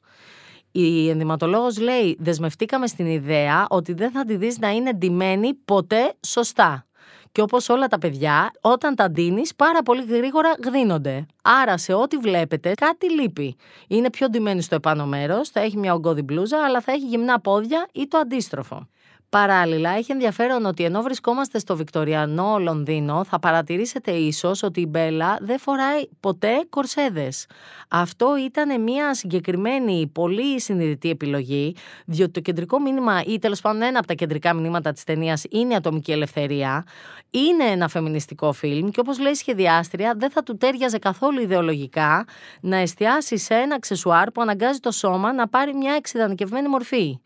η 0.77 1.09
ενδυματολόγος 1.09 1.79
λέει 1.79 2.17
δεσμευτήκαμε 2.19 2.87
στην 2.87 3.05
ιδέα 3.05 3.65
ότι 3.69 3.93
δεν 3.93 4.11
θα 4.11 4.25
τη 4.25 4.35
δεις 4.35 4.59
να 4.59 4.69
είναι 4.69 4.93
ντυμένη 4.93 5.53
ποτέ 5.53 6.13
σωστά. 6.27 6.85
Και 7.31 7.41
όπως 7.41 7.69
όλα 7.69 7.87
τα 7.87 7.97
παιδιά, 7.97 8.51
όταν 8.61 8.95
τα 8.95 9.09
ντύνεις 9.11 9.55
πάρα 9.55 9.83
πολύ 9.83 10.03
γρήγορα 10.03 10.55
γδίνονται. 10.65 11.25
Άρα 11.43 11.77
σε 11.77 11.93
ό,τι 11.93 12.17
βλέπετε 12.17 12.73
κάτι 12.73 13.11
λείπει. 13.11 13.55
Είναι 13.87 14.09
πιο 14.09 14.29
ντυμένη 14.29 14.61
στο 14.61 14.75
επάνω 14.75 15.05
μέρος, 15.05 15.49
θα 15.49 15.59
έχει 15.59 15.77
μια 15.77 15.93
ογκώδη 15.93 16.21
μπλούζα, 16.21 16.63
αλλά 16.65 16.81
θα 16.81 16.91
έχει 16.91 17.05
γυμνά 17.05 17.39
πόδια 17.39 17.87
ή 17.93 18.07
το 18.07 18.17
αντίστροφο. 18.17 18.87
Παράλληλα, 19.35 19.89
έχει 19.89 20.11
ενδιαφέρον 20.11 20.65
ότι 20.65 20.83
ενώ 20.83 21.01
βρισκόμαστε 21.01 21.59
στο 21.59 21.75
Βικτοριανό 21.75 22.57
Λονδίνο, 22.59 23.23
θα 23.23 23.39
παρατηρήσετε 23.39 24.11
ίσως 24.11 24.63
ότι 24.63 24.81
η 24.81 24.85
Μπέλα 24.89 25.37
δεν 25.41 25.59
φοράει 25.59 26.07
ποτέ 26.19 26.65
κορσέδες. 26.69 27.45
Αυτό 27.87 28.37
ήταν 28.45 28.81
μια 28.81 29.13
συγκεκριμένη, 29.13 30.09
πολύ 30.13 30.61
συνειδητή 30.61 31.09
επιλογή, 31.09 31.75
διότι 32.05 32.31
το 32.31 32.39
κεντρικό 32.39 32.79
μήνυμα, 32.79 33.21
ή 33.25 33.39
τέλος 33.39 33.61
πάντων 33.61 33.81
ένα 33.81 33.97
από 33.97 34.07
τα 34.07 34.13
κεντρικά 34.13 34.53
μηνύματα 34.53 34.91
της 34.91 35.03
ταινίας, 35.03 35.43
είναι 35.49 35.73
η 35.73 35.75
ατομική 35.75 36.11
ελευθερία. 36.11 36.85
Είναι 37.29 37.63
ένα 37.63 37.87
φεμινιστικό 37.87 38.51
φιλμ 38.51 38.89
και 38.89 38.99
όπως 38.99 39.19
λέει 39.19 39.31
η 39.31 39.35
σχεδιάστρια, 39.35 40.13
δεν 40.17 40.31
θα 40.31 40.43
του 40.43 40.57
τέριαζε 40.57 40.97
καθόλου 40.97 41.41
ιδεολογικά 41.41 42.25
να 42.61 42.77
εστιάσει 42.77 43.37
σε 43.37 43.53
ένα 43.53 43.75
αξεσουάρ 43.75 44.31
που 44.31 44.41
αναγκάζει 44.41 44.79
το 44.79 44.91
σώμα 44.91 45.33
να 45.33 45.47
πάρει 45.47 45.73
μια 45.73 45.93
εξειδανικευμένη 45.93 46.67
μορφή. 46.67 47.19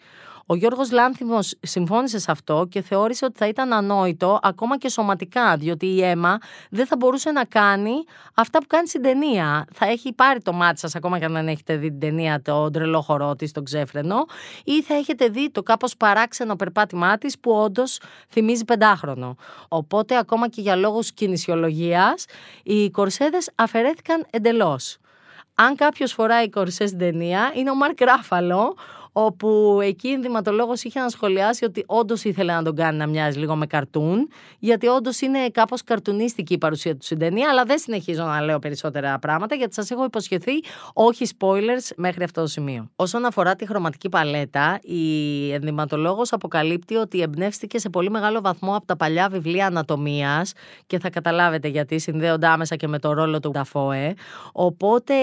Ο 0.51 0.55
Γιώργος 0.55 0.91
Λάνθιμο 0.91 1.39
συμφώνησε 1.59 2.19
σε 2.19 2.31
αυτό 2.31 2.67
και 2.69 2.81
θεώρησε 2.81 3.25
ότι 3.25 3.37
θα 3.37 3.47
ήταν 3.47 3.73
ανόητο 3.73 4.39
ακόμα 4.41 4.77
και 4.77 4.89
σωματικά, 4.89 5.57
διότι 5.57 5.85
η 5.85 6.03
αίμα 6.03 6.37
δεν 6.69 6.85
θα 6.85 6.95
μπορούσε 6.95 7.31
να 7.31 7.45
κάνει 7.45 7.91
αυτά 8.33 8.59
που 8.59 8.65
κάνει 8.67 8.87
στην 8.87 9.01
ταινία. 9.01 9.65
Θα 9.73 9.85
έχει 9.85 10.13
πάρει 10.13 10.41
το 10.41 10.53
μάτι 10.53 10.79
σας, 10.79 10.95
ακόμα 10.95 11.19
και 11.19 11.25
αν 11.25 11.33
δεν 11.33 11.47
έχετε 11.47 11.75
δει 11.75 11.89
την 11.89 11.99
ταινία, 11.99 12.41
το 12.41 12.69
τρελό 12.69 13.01
χορό 13.01 13.35
της, 13.35 13.51
τον 13.51 13.63
ξέφρενο, 13.63 14.25
ή 14.63 14.81
θα 14.81 14.93
έχετε 14.93 15.27
δει 15.27 15.51
το 15.51 15.63
κάπως 15.63 15.97
παράξενο 15.97 16.55
περπάτημά 16.55 17.17
της 17.17 17.39
που 17.39 17.51
όντως 17.51 17.99
θυμίζει 18.29 18.65
πεντάχρονο. 18.65 19.35
Οπότε, 19.67 20.17
ακόμα 20.17 20.49
και 20.49 20.61
για 20.61 20.75
λόγους 20.75 21.11
κινησιολογίας, 21.11 22.25
οι 22.63 22.89
κορσέδες 22.89 23.49
αφαιρέθηκαν 23.55 24.25
εντελώς. 24.29 24.97
Αν 25.55 25.75
κάποιος 25.75 26.11
φοράει 26.11 26.49
κορσέ 26.49 26.85
στην 26.85 26.99
ταινία, 26.99 27.51
είναι 27.55 27.71
ο 27.71 27.75
Μαρκ 27.75 28.01
Ράφαλο, 28.01 28.75
όπου 29.11 29.79
εκεί 29.81 30.07
η 30.07 30.11
ενδυματολόγο 30.11 30.73
είχε 30.83 30.99
να 30.99 31.09
σχολιάσει 31.09 31.65
ότι 31.65 31.83
όντως 31.87 32.23
ήθελε 32.23 32.53
να 32.53 32.63
τον 32.63 32.75
κάνει 32.75 32.97
να 32.97 33.07
μοιάζει 33.07 33.39
λίγο 33.39 33.55
με 33.55 33.65
καρτούν, 33.65 34.29
γιατί 34.59 34.87
όντως 34.87 35.21
είναι 35.21 35.49
κάπως 35.49 35.83
καρτουνίστικη 35.83 36.53
η 36.53 36.57
παρουσία 36.57 36.95
του 36.95 37.05
στην 37.05 37.19
ταινία, 37.19 37.49
αλλά 37.49 37.63
δεν 37.63 37.77
συνεχίζω 37.77 38.23
να 38.23 38.41
λέω 38.41 38.59
περισσότερα 38.59 39.19
πράγματα, 39.19 39.55
γιατί 39.55 39.73
σας 39.73 39.91
έχω 39.91 40.03
υποσχεθεί 40.03 40.51
όχι 40.93 41.25
spoilers 41.39 41.91
μέχρι 41.95 42.23
αυτό 42.23 42.41
το 42.41 42.47
σημείο. 42.47 42.89
Όσον 42.95 43.25
αφορά 43.25 43.55
τη 43.55 43.65
χρωματική 43.67 44.09
παλέτα, 44.09 44.79
η 44.81 45.51
ενδυματολόγος 45.51 46.33
αποκαλύπτει 46.33 46.95
ότι 46.95 47.21
εμπνεύστηκε 47.21 47.79
σε 47.79 47.89
πολύ 47.89 48.09
μεγάλο 48.09 48.41
βαθμό 48.41 48.75
από 48.75 48.85
τα 48.85 48.95
παλιά 48.95 49.29
βιβλία 49.29 49.65
ανατομίας 49.65 50.53
και 50.87 50.99
θα 50.99 51.09
καταλάβετε 51.09 51.67
γιατί 51.67 51.99
συνδέονται 51.99 52.47
άμεσα 52.47 52.75
και 52.75 52.87
με 52.87 52.99
το 52.99 53.13
ρόλο 53.13 53.39
του 53.39 53.51
Νταφόε. 53.51 54.13
Οπότε, 54.51 55.13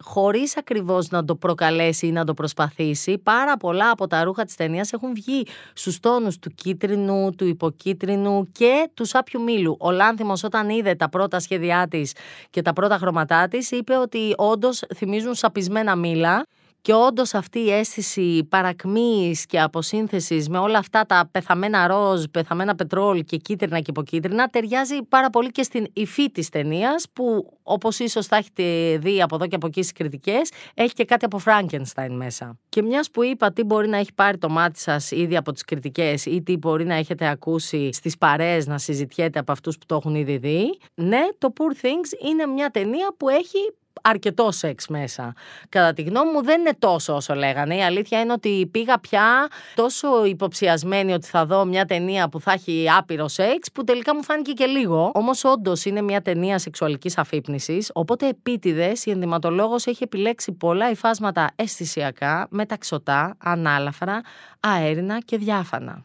χωρίς 0.00 0.56
ακριβώς 0.56 1.08
να 1.10 1.24
το 1.24 1.34
προκαλέσει 1.34 2.06
ή 2.06 2.12
να 2.12 2.24
το 2.24 2.34
προσπαθήσει, 2.34 3.18
πάρα 3.44 3.56
πολλά 3.56 3.90
από 3.90 4.06
τα 4.06 4.24
ρούχα 4.24 4.44
της 4.44 4.54
ταινίας 4.54 4.92
έχουν 4.92 5.14
βγει 5.14 5.46
στους 5.72 6.00
τόνους 6.00 6.38
του 6.38 6.50
κίτρινου, 6.54 7.30
του 7.36 7.46
υποκίτρινου 7.46 8.48
και 8.52 8.90
του 8.94 9.04
σάπιου 9.04 9.42
μήλου. 9.42 9.76
Ο 9.80 9.90
Λάνθιμος 9.90 10.44
όταν 10.44 10.68
είδε 10.68 10.94
τα 10.94 11.08
πρώτα 11.08 11.40
σχέδιά 11.40 11.86
της 11.88 12.12
και 12.50 12.62
τα 12.62 12.72
πρώτα 12.72 12.98
χρωματά 12.98 13.48
της 13.48 13.70
είπε 13.70 13.96
ότι 13.96 14.34
όντως 14.36 14.82
θυμίζουν 14.94 15.34
σαπισμένα 15.34 15.96
μήλα 15.96 16.46
και 16.82 16.92
όντως 16.92 17.34
αυτή 17.34 17.58
η 17.58 17.72
αίσθηση 17.72 18.44
παρακμής 18.48 19.46
και 19.46 19.60
αποσύνθεσης 19.60 20.48
με 20.48 20.58
όλα 20.58 20.78
αυτά 20.78 21.06
τα 21.06 21.28
πεθαμένα 21.30 21.86
ροζ, 21.86 22.24
πεθαμένα 22.30 22.74
πετρόλ 22.74 23.24
και 23.24 23.36
κίτρινα 23.36 23.78
και 23.78 23.90
υποκίτρινα 23.90 24.48
ταιριάζει 24.48 25.02
πάρα 25.08 25.30
πολύ 25.30 25.50
και 25.50 25.62
στην 25.62 25.86
υφή 25.92 26.30
της 26.30 26.48
ταινίας 26.48 27.04
που 27.12 27.58
όπως 27.62 27.98
ίσως 27.98 28.26
θα 28.26 28.36
έχετε 28.36 28.96
δει 28.98 29.22
από 29.22 29.34
εδώ 29.34 29.46
και 29.46 29.54
από 29.54 29.66
εκεί 29.66 29.80
στις 29.80 29.92
κριτικές, 29.92 30.50
έχει 30.74 30.92
και 30.92 31.04
κάτι 31.04 31.24
από 31.24 31.38
Φράγκενστάιν 31.38 32.12
μέσα. 32.12 32.58
Και 32.68 32.82
μιας 32.82 33.10
που 33.10 33.22
είπα 33.22 33.52
τι 33.52 33.64
μπορεί 33.64 33.88
να 33.88 33.96
έχει 33.96 34.12
πάρει 34.14 34.38
το 34.38 34.48
μάτι 34.48 34.78
σας 34.78 35.10
ήδη 35.10 35.36
από 35.36 35.52
τις 35.52 35.64
κριτικές 35.64 36.26
ή 36.26 36.42
τι 36.42 36.56
μπορεί 36.56 36.84
να 36.84 36.94
έχετε 36.94 37.28
ακούσει 37.28 37.92
στις 37.92 38.18
παρέες 38.18 38.66
να 38.66 38.78
συζητιέται 38.78 39.38
από 39.38 39.52
αυτούς 39.52 39.78
που 39.78 39.86
το 39.86 39.94
έχουν 39.94 40.14
ήδη 40.14 40.36
δει, 40.36 40.78
ναι, 40.94 41.22
το 41.38 41.52
Poor 41.58 41.84
Things 41.84 42.28
είναι 42.30 42.46
μια 42.46 42.70
ταινία 42.70 43.14
που 43.16 43.28
έχει 43.28 43.58
αρκετό 44.02 44.50
σεξ 44.50 44.88
μέσα. 44.88 45.34
Κατά 45.68 45.92
τη 45.92 46.02
γνώμη 46.02 46.30
μου 46.30 46.42
δεν 46.42 46.60
είναι 46.60 46.74
τόσο 46.78 47.14
όσο 47.14 47.34
λέγανε. 47.34 47.76
Η 47.76 47.82
αλήθεια 47.82 48.20
είναι 48.20 48.32
ότι 48.32 48.68
πήγα 48.70 48.98
πια 48.98 49.48
τόσο 49.74 50.24
υποψιασμένη 50.24 51.12
ότι 51.12 51.26
θα 51.26 51.46
δω 51.46 51.64
μια 51.64 51.84
ταινία 51.84 52.28
που 52.28 52.40
θα 52.40 52.52
έχει 52.52 52.86
άπειρο 52.98 53.28
σεξ, 53.28 53.72
που 53.72 53.84
τελικά 53.84 54.14
μου 54.14 54.22
φάνηκε 54.22 54.52
και 54.52 54.66
λίγο. 54.66 55.10
Όμως 55.14 55.44
όντως 55.44 55.84
είναι 55.84 56.02
μια 56.02 56.22
ταινία 56.22 56.58
σεξουαλικής 56.58 57.18
αφύπνισης. 57.18 57.90
Οπότε 57.94 58.28
επίτηδες 58.28 59.06
η 59.06 59.10
ενδυματολόγος 59.10 59.86
έχει 59.86 60.02
επιλέξει 60.02 60.52
πολλά 60.52 60.90
υφάσματα 60.90 61.50
αισθησιακά, 61.56 62.46
μεταξωτά, 62.50 63.36
ανάλαφρα, 63.38 64.20
αέρινα 64.60 65.18
και 65.18 65.36
διάφανα. 65.36 66.04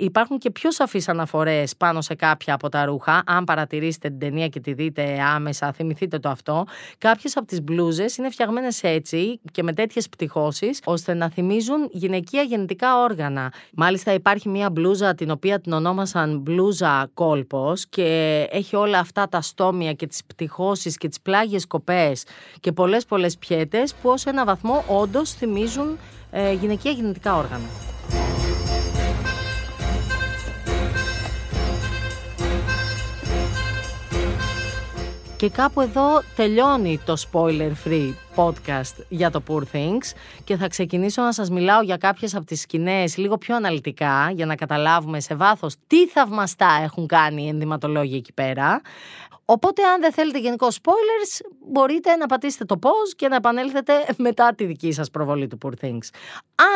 Υπάρχουν 0.00 0.38
και 0.38 0.50
πιο 0.50 0.70
σαφείς 0.70 1.08
αναφορές 1.08 1.76
πάνω 1.76 2.00
σε 2.00 2.14
κάποια 2.14 2.54
από 2.54 2.68
τα 2.68 2.84
ρούχα. 2.84 3.22
Αν 3.26 3.44
παρατηρήσετε 3.44 4.08
την 4.08 4.18
ταινία 4.18 4.48
και 4.48 4.60
τη 4.60 4.72
δείτε 4.72 5.20
άμεσα, 5.34 5.72
θυμηθείτε 5.72 6.18
το 6.18 6.28
αυτό. 6.28 6.64
Κάποιες 6.98 7.36
από 7.36 7.46
τις 7.46 7.62
μπλούζες 7.62 8.16
είναι 8.16 8.30
φτιαγμένες 8.30 8.82
έτσι 8.82 9.40
και 9.52 9.62
με 9.62 9.72
τέτοιες 9.72 10.08
πτυχώσεις, 10.08 10.80
ώστε 10.84 11.14
να 11.14 11.30
θυμίζουν 11.30 11.88
γυναικεία 11.92 12.42
γεννητικά 12.42 13.02
όργανα. 13.02 13.52
Μάλιστα 13.74 14.12
υπάρχει 14.12 14.48
μια 14.48 14.70
μπλούζα 14.70 15.14
την 15.14 15.30
οποία 15.30 15.60
την 15.60 15.72
ονόμασαν 15.72 16.38
μπλούζα 16.38 17.10
κόλπος 17.14 17.86
και 17.88 18.46
έχει 18.50 18.76
όλα 18.76 18.98
αυτά 18.98 19.28
τα 19.28 19.40
στόμια 19.40 19.92
και 19.92 20.06
τις 20.06 20.24
πτυχώσεις 20.24 20.96
και 20.96 21.08
τις 21.08 21.20
πλάγιες 21.20 21.66
κοπές 21.66 22.24
και 22.60 22.72
πολλές 22.72 23.04
πολλές 23.04 23.38
πιέτες 23.38 23.94
που 23.94 24.08
ως 24.10 24.26
ένα 24.26 24.44
βαθμό 24.44 24.84
όντως 24.88 25.32
θυμίζουν 25.32 25.98
ε, 26.30 26.52
γυναικεία 26.52 26.90
γεννητικά 26.90 27.36
όργανα. 27.36 27.89
Και 35.40 35.50
κάπου 35.50 35.80
εδώ 35.80 36.22
τελειώνει 36.36 37.00
το 37.04 37.16
spoiler 37.32 37.72
free 37.84 38.12
podcast 38.34 39.04
για 39.08 39.30
το 39.30 39.42
Poor 39.48 39.62
Things 39.76 40.12
και 40.44 40.56
θα 40.56 40.68
ξεκινήσω 40.68 41.22
να 41.22 41.32
σας 41.32 41.50
μιλάω 41.50 41.82
για 41.82 41.96
κάποιες 41.96 42.34
από 42.34 42.44
τις 42.44 42.60
σκηνές 42.60 43.16
λίγο 43.16 43.38
πιο 43.38 43.56
αναλυτικά 43.56 44.30
για 44.30 44.46
να 44.46 44.54
καταλάβουμε 44.54 45.20
σε 45.20 45.34
βάθος 45.34 45.74
τι 45.86 46.08
θαυμαστά 46.08 46.80
έχουν 46.82 47.06
κάνει 47.06 47.42
οι 47.42 47.48
ενδυματολόγοι 47.48 48.16
εκεί 48.16 48.32
πέρα. 48.32 48.80
Οπότε, 49.52 49.82
αν 49.82 50.00
δεν 50.00 50.12
θέλετε 50.12 50.38
γενικό 50.38 50.68
spoilers, 50.68 51.46
μπορείτε 51.72 52.16
να 52.16 52.26
πατήσετε 52.26 52.64
το 52.64 52.78
pause 52.82 53.12
και 53.16 53.28
να 53.28 53.36
επανέλθετε 53.36 53.92
μετά 54.16 54.54
τη 54.54 54.64
δική 54.64 54.92
σας 54.92 55.10
προβολή 55.10 55.46
του 55.46 55.58
Poor 55.62 55.84
Things. 55.84 56.08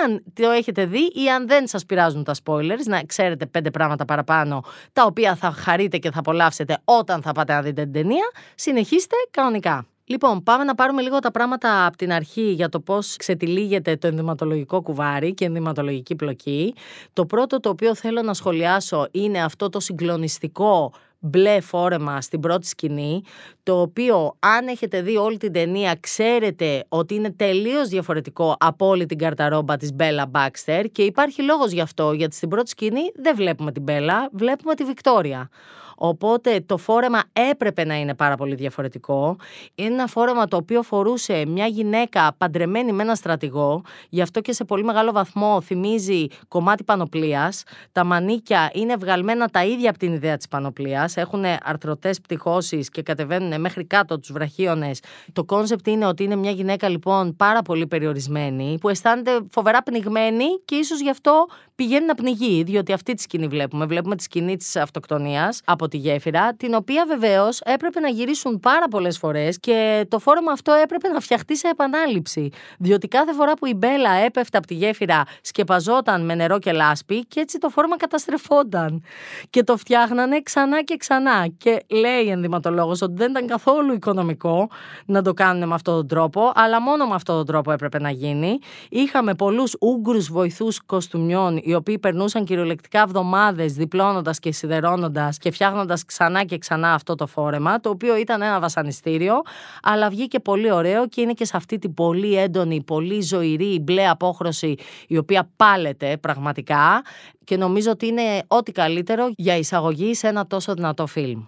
Αν 0.03 0.25
το 0.35 0.51
έχετε 0.51 0.87
δει 0.87 1.11
ή 1.15 1.31
αν 1.31 1.47
δεν 1.49 1.67
σας 1.67 1.87
πειράζουν 1.87 2.25
τα 2.25 2.35
spoilers, 2.45 2.85
να 2.85 3.03
ξέρετε 3.03 3.47
πέντε 3.47 3.71
πράγματα 3.71 4.05
παραπάνω, 4.05 4.65
τα 4.93 5.05
οποία 5.05 5.35
θα 5.35 5.51
χαρείτε 5.51 5.99
και 5.99 6.11
θα 6.11 6.19
απολαύσετε 6.19 6.79
όταν 6.85 7.23
θα 7.23 7.33
πάτε 7.33 7.53
να 7.53 7.63
δείτε 7.63 7.83
την 7.83 7.93
ταινία, 7.93 8.31
συνεχίστε 8.55 9.17
κανονικά. 9.31 9.87
Λοιπόν, 10.07 10.43
πάμε 10.43 10.65
να 10.65 10.75
πάρουμε 10.75 11.03
λίγο 11.03 11.19
τα 11.19 11.31
πράγματα 11.31 11.87
από 11.87 11.97
την 11.97 12.13
αρχή 12.13 12.53
για 12.53 12.69
το 12.69 12.81
πώς 12.81 13.17
ξετυλίγεται 13.17 13.97
το 13.97 14.07
ενδυματολογικό 14.07 14.83
κουβάρι 14.83 15.35
και 15.35 15.45
ενδυματολογική 15.45 16.15
πλοκή. 16.15 16.75
Το 17.13 17.27
πρώτο 17.27 17.61
το 17.61 17.69
οποίο 17.69 17.95
θέλω 17.95 18.23
να 18.23 18.35
σχολιάσω 18.35 19.09
είναι 19.11 19.43
αυτό 19.43 19.69
το 19.69 19.81
συγκλονιστικό 19.81 20.93
μπλε 21.25 21.61
φόρεμα 21.61 22.21
στην 22.21 22.41
πρώτη 22.41 22.67
σκηνή, 22.67 23.23
το 23.65 23.81
οποίο 23.81 24.37
αν 24.39 24.67
έχετε 24.67 25.03
δει 25.03 25.17
όλη 25.17 25.37
την 25.37 25.53
ταινία 25.53 25.97
ξέρετε 26.01 26.85
ότι 26.89 27.15
είναι 27.15 27.31
τελείως 27.31 27.89
διαφορετικό 27.89 28.57
από 28.59 28.87
όλη 28.87 29.07
την 29.07 29.19
καρταρόμπα 29.19 29.77
της 29.77 29.93
Μπέλα 29.93 30.27
Μπάξτερ 30.27 30.85
και 30.85 31.03
υπάρχει 31.03 31.43
λόγος 31.43 31.71
γι' 31.71 31.81
αυτό, 31.81 32.13
γιατί 32.13 32.35
στην 32.35 32.49
πρώτη 32.49 32.69
σκηνή 32.71 33.13
δεν 33.15 33.37
βλέπουμε 33.37 33.73
την 33.73 33.83
Μπέλα, 33.83 34.29
βλέπουμε 34.33 34.75
τη 34.75 34.85
Βικτόρια. 34.85 35.51
Οπότε 35.97 36.61
το 36.67 36.77
φόρεμα 36.77 37.23
έπρεπε 37.51 37.85
να 37.85 37.95
είναι 37.95 38.15
πάρα 38.15 38.37
πολύ 38.37 38.55
διαφορετικό. 38.55 39.37
Είναι 39.75 39.95
ένα 39.95 40.07
φόρεμα 40.07 40.47
το 40.47 40.57
οποίο 40.57 40.83
φορούσε 40.83 41.47
μια 41.47 41.67
γυναίκα 41.67 42.35
παντρεμένη 42.39 42.93
με 42.93 43.03
ένα 43.03 43.15
στρατηγό, 43.15 43.83
γι' 44.09 44.23
αυτό 44.23 44.41
και 44.41 44.53
σε 44.53 44.65
πολύ 44.65 44.85
μεγάλο 44.85 45.13
βαθμό 45.13 45.61
θυμίζει 45.61 46.27
κομμάτι 46.49 46.85
πανοπλίας. 46.85 47.63
Τα 47.93 48.05
μανίκια 48.05 48.71
είναι 48.73 48.97
βγαλμένα 48.97 49.49
τα 49.49 49.65
ίδια 49.65 49.91
από 49.91 49.99
την 49.99 50.13
ιδέα 50.13 50.37
της 50.37 50.49
πανοπλίας. 50.49 51.17
Έχουν 51.17 51.45
αρθρωτές 51.63 52.21
πτυχώσεις 52.21 52.89
και 52.89 53.03
κατεβαίνουν 53.03 53.54
μέχρι 53.59 53.87
κάτω 53.87 54.19
τους 54.19 54.33
βραχίονες. 54.33 54.91
Το 55.33 55.45
concept 55.45 55.87
είναι 55.87 56.07
ότι 56.07 56.23
είναι 56.23 56.37
μια 56.37 56.51
γυναίκα 56.51 56.89
λοιπόν 56.89 57.37
πάρα 57.37 57.63
πολύ 57.63 57.87
περιορισμένη, 57.87 58.79
που 58.81 58.89
αισθάνεται 58.89 59.41
φοβερά 59.51 59.83
πνιγμένη 59.83 60.45
και 60.65 60.75
ίσως 60.75 61.01
γι' 61.01 61.11
αυτό 61.11 61.47
πηγαίνει 61.75 62.07
να 62.07 62.15
πνιγεί, 62.15 62.63
διότι 62.63 62.93
αυτή 62.93 63.15
τη 63.15 63.23
σκηνή 63.23 63.47
βλέπουμε. 63.47 63.87
Βλέπουμε 63.87 64.17
τη 64.17 64.23
σκηνή 64.23 64.57
της 64.57 64.77
αυτοκτονίας 64.77 65.61
από 65.65 65.89
τη 65.89 65.97
γέφυρα, 65.97 66.55
την 66.55 66.75
οποία 66.75 67.05
βεβαίως 67.07 67.61
έπρεπε 67.61 68.01
να 68.01 68.09
γυρίσουν 68.09 68.61
πάρα 68.61 68.89
πολλές 68.89 69.19
φορές 69.19 69.59
και 69.61 70.07
το 70.09 70.19
φόρμα 70.19 70.53
αυτό 70.53 70.73
έπρεπε 70.73 71.09
να 71.09 71.21
φτιαχτεί 71.21 71.57
σε 71.57 71.69
επανάληψη. 71.69 72.51
Διότι 72.79 73.09
κάθε 73.09 73.33
φορά 73.33 73.55
που 73.55 73.67
η 73.67 73.75
Μπέλα 73.75 74.13
έπεφτε 74.13 74.59
από 74.59 74.67
τη 74.67 74.75
γέφυρα, 74.75 75.23
σκεπαζόταν 75.41 76.25
με 76.25 76.35
νερό 76.35 76.59
και 76.59 76.73
λάσπη 76.73 77.27
και 77.27 77.41
έτσι 77.41 77.59
το 77.59 77.69
φόρμα 77.69 77.97
καταστρεφόταν. 77.97 79.03
Και 79.51 79.63
το 79.63 79.77
φτιάχνανε 79.77 80.41
ξανά 80.41 80.83
και 80.83 80.97
ξανά. 80.97 81.47
Και 81.57 81.85
λέει 81.91 82.29
ενδυματολόγος 82.29 83.03
ότι 83.03 83.15
δεν 83.17 83.31
ήταν 83.31 83.44
καθόλου 83.47 83.93
οικονομικό 83.93 84.69
να 85.07 85.23
το 85.23 85.33
κάνουν 85.33 85.69
με 85.69 85.75
αυτόν 85.75 85.95
τον 85.95 86.07
τρόπο, 86.07 86.53
αλλά 86.55 86.81
μόνο 86.81 87.07
με 87.07 87.15
αυτόν 87.15 87.37
τον 87.37 87.47
τρόπο 87.47 87.73
έπρεπε 87.73 87.99
να 88.01 88.11
γίνει. 88.11 88.59
Είχαμε 88.89 89.35
πολλούς 89.35 89.77
Ούγγρους 89.81 90.29
βοηθούς 90.31 90.81
κοστούμιών, 90.87 91.61
οι 91.63 91.75
οποίοι 91.75 91.99
περνούσαν 91.99 92.45
κυριολεκτικά 92.45 93.01
εβδομάδες 93.01 93.73
διπλώνοντας 93.73 94.39
και 94.39 94.53
σιδερώνοντας 94.53 95.39
και 95.39 95.51
φτιάχνοντας 95.51 96.05
ξανά 96.05 96.45
και 96.45 96.59
ξανά 96.59 96.93
αυτό 96.93 97.15
το 97.15 97.27
φόρεμα, 97.27 97.81
το 97.81 97.89
οποίο 97.89 98.17
ήταν 98.17 98.43
ένα 98.43 98.61
βασανιστήριο, 98.61 99.43
αλλά 99.83 100.09
βγήκε 100.09 100.41
πολύ 100.41 100.73
ωραίο 100.73 101.09
και 101.09 101.21
είναι 101.21 101.33
και 101.33 101.45
σε 101.45 101.57
αυτή 101.57 101.79
την 101.79 101.95
πολύ 101.95 102.37
έντονη, 102.37 102.83
πολύ 102.83 103.21
ζωηρή 103.21 103.79
μπλε 103.81 104.09
απόχρωση, 104.09 104.75
η 105.09 105.17
οποία 105.17 105.51
πάλεται 105.57 106.17
πραγματικά 106.17 107.03
και 107.45 107.57
νομίζω 107.57 107.91
ότι 107.91 108.07
είναι 108.07 108.43
ό,τι 108.47 108.73
καλύτερο 108.73 109.31
για 109.37 109.57
εισαγωγή 109.57 110.15
σε 110.15 110.29
ένα 110.29 110.47
τόσο 110.47 110.75
δυνατό 110.75 111.07
φιλμ. 111.07 111.43